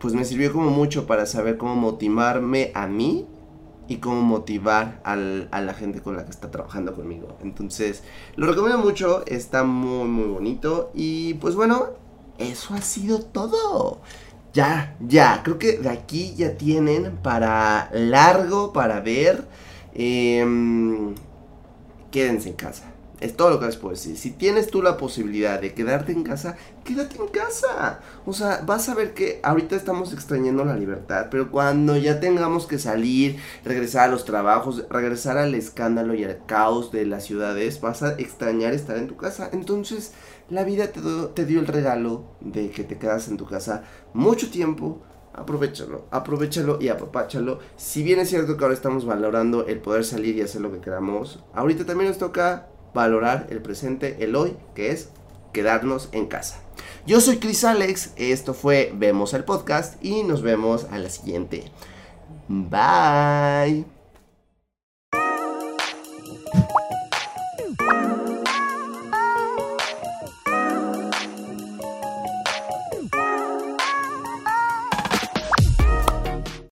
pues 0.00 0.12
me 0.14 0.24
sirvió 0.24 0.52
como 0.52 0.70
mucho 0.70 1.06
para 1.06 1.24
saber 1.24 1.56
cómo 1.56 1.76
motivarme 1.76 2.72
a 2.74 2.88
mí 2.88 3.28
y 3.86 3.98
cómo 3.98 4.22
motivar 4.22 5.00
a 5.04 5.14
la 5.14 5.74
gente 5.74 6.00
con 6.02 6.16
la 6.16 6.24
que 6.24 6.32
está 6.32 6.50
trabajando 6.50 6.96
conmigo. 6.96 7.38
Entonces, 7.44 8.02
lo 8.34 8.48
recomiendo 8.48 8.78
mucho, 8.78 9.24
está 9.26 9.62
muy, 9.62 10.08
muy 10.08 10.26
bonito. 10.26 10.90
Y 10.94 11.34
pues 11.34 11.54
bueno, 11.54 11.90
eso 12.38 12.74
ha 12.74 12.80
sido 12.82 13.20
todo. 13.20 14.00
Ya, 14.58 14.96
ya, 14.98 15.42
creo 15.44 15.56
que 15.56 15.78
de 15.78 15.88
aquí 15.88 16.34
ya 16.34 16.56
tienen 16.56 17.18
para 17.22 17.90
largo, 17.92 18.72
para 18.72 18.98
ver. 18.98 19.46
Em, 19.94 21.14
quédense 22.10 22.48
en 22.48 22.56
casa. 22.56 22.92
Es 23.20 23.36
todo 23.36 23.50
lo 23.50 23.60
que 23.60 23.66
les 23.66 23.76
puedo 23.76 23.94
decir. 23.94 24.16
Si 24.16 24.32
tienes 24.32 24.66
tú 24.66 24.82
la 24.82 24.96
posibilidad 24.96 25.60
de 25.60 25.74
quedarte 25.74 26.10
en 26.10 26.24
casa, 26.24 26.56
quédate 26.84 27.18
en 27.18 27.28
casa. 27.28 28.00
O 28.26 28.32
sea, 28.32 28.62
vas 28.66 28.88
a 28.88 28.96
ver 28.96 29.14
que 29.14 29.38
ahorita 29.44 29.76
estamos 29.76 30.12
extrañando 30.12 30.64
la 30.64 30.76
libertad, 30.76 31.28
pero 31.30 31.52
cuando 31.52 31.96
ya 31.96 32.18
tengamos 32.18 32.66
que 32.66 32.80
salir, 32.80 33.38
regresar 33.64 34.08
a 34.08 34.12
los 34.12 34.24
trabajos, 34.24 34.86
regresar 34.90 35.38
al 35.38 35.54
escándalo 35.54 36.14
y 36.14 36.24
al 36.24 36.44
caos 36.46 36.90
de 36.90 37.06
las 37.06 37.24
ciudades, 37.24 37.80
vas 37.80 38.02
a 38.02 38.18
extrañar 38.18 38.74
estar 38.74 38.96
en 38.96 39.06
tu 39.06 39.16
casa. 39.16 39.50
Entonces, 39.52 40.14
la 40.50 40.64
vida 40.64 40.90
te, 41.34 41.44
dio 41.44 41.60
el 41.60 41.66
regalo 41.66 42.24
de 42.40 42.70
que 42.70 42.84
te 42.84 42.98
quedas 42.98 43.28
en 43.28 43.36
tu 43.36 43.46
casa 43.46 43.84
mucho 44.14 44.50
tiempo. 44.50 45.02
Aprovechalo, 45.34 46.06
aprovechalo 46.10 46.78
y 46.80 46.88
apapáchalo. 46.88 47.60
Si 47.76 48.02
bien 48.02 48.18
es 48.18 48.28
cierto 48.28 48.56
que 48.56 48.64
ahora 48.64 48.74
estamos 48.74 49.04
valorando 49.04 49.66
el 49.66 49.78
poder 49.78 50.04
salir 50.04 50.34
y 50.36 50.42
hacer 50.42 50.60
lo 50.60 50.72
que 50.72 50.80
queramos, 50.80 51.44
ahorita 51.54 51.84
también 51.86 52.08
nos 52.08 52.18
toca 52.18 52.68
valorar 52.92 53.46
el 53.50 53.62
presente, 53.62 54.16
el 54.20 54.34
hoy, 54.34 54.56
que 54.74 54.90
es 54.90 55.10
quedarnos 55.52 56.08
en 56.12 56.26
casa. 56.26 56.60
Yo 57.06 57.20
soy 57.20 57.38
Chris 57.38 57.64
Alex, 57.64 58.12
esto 58.16 58.52
fue 58.52 58.92
Vemos 58.96 59.32
el 59.34 59.44
podcast 59.44 60.02
y 60.04 60.24
nos 60.24 60.42
vemos 60.42 60.86
a 60.90 60.98
la 60.98 61.08
siguiente. 61.08 61.64
Bye. 62.48 63.97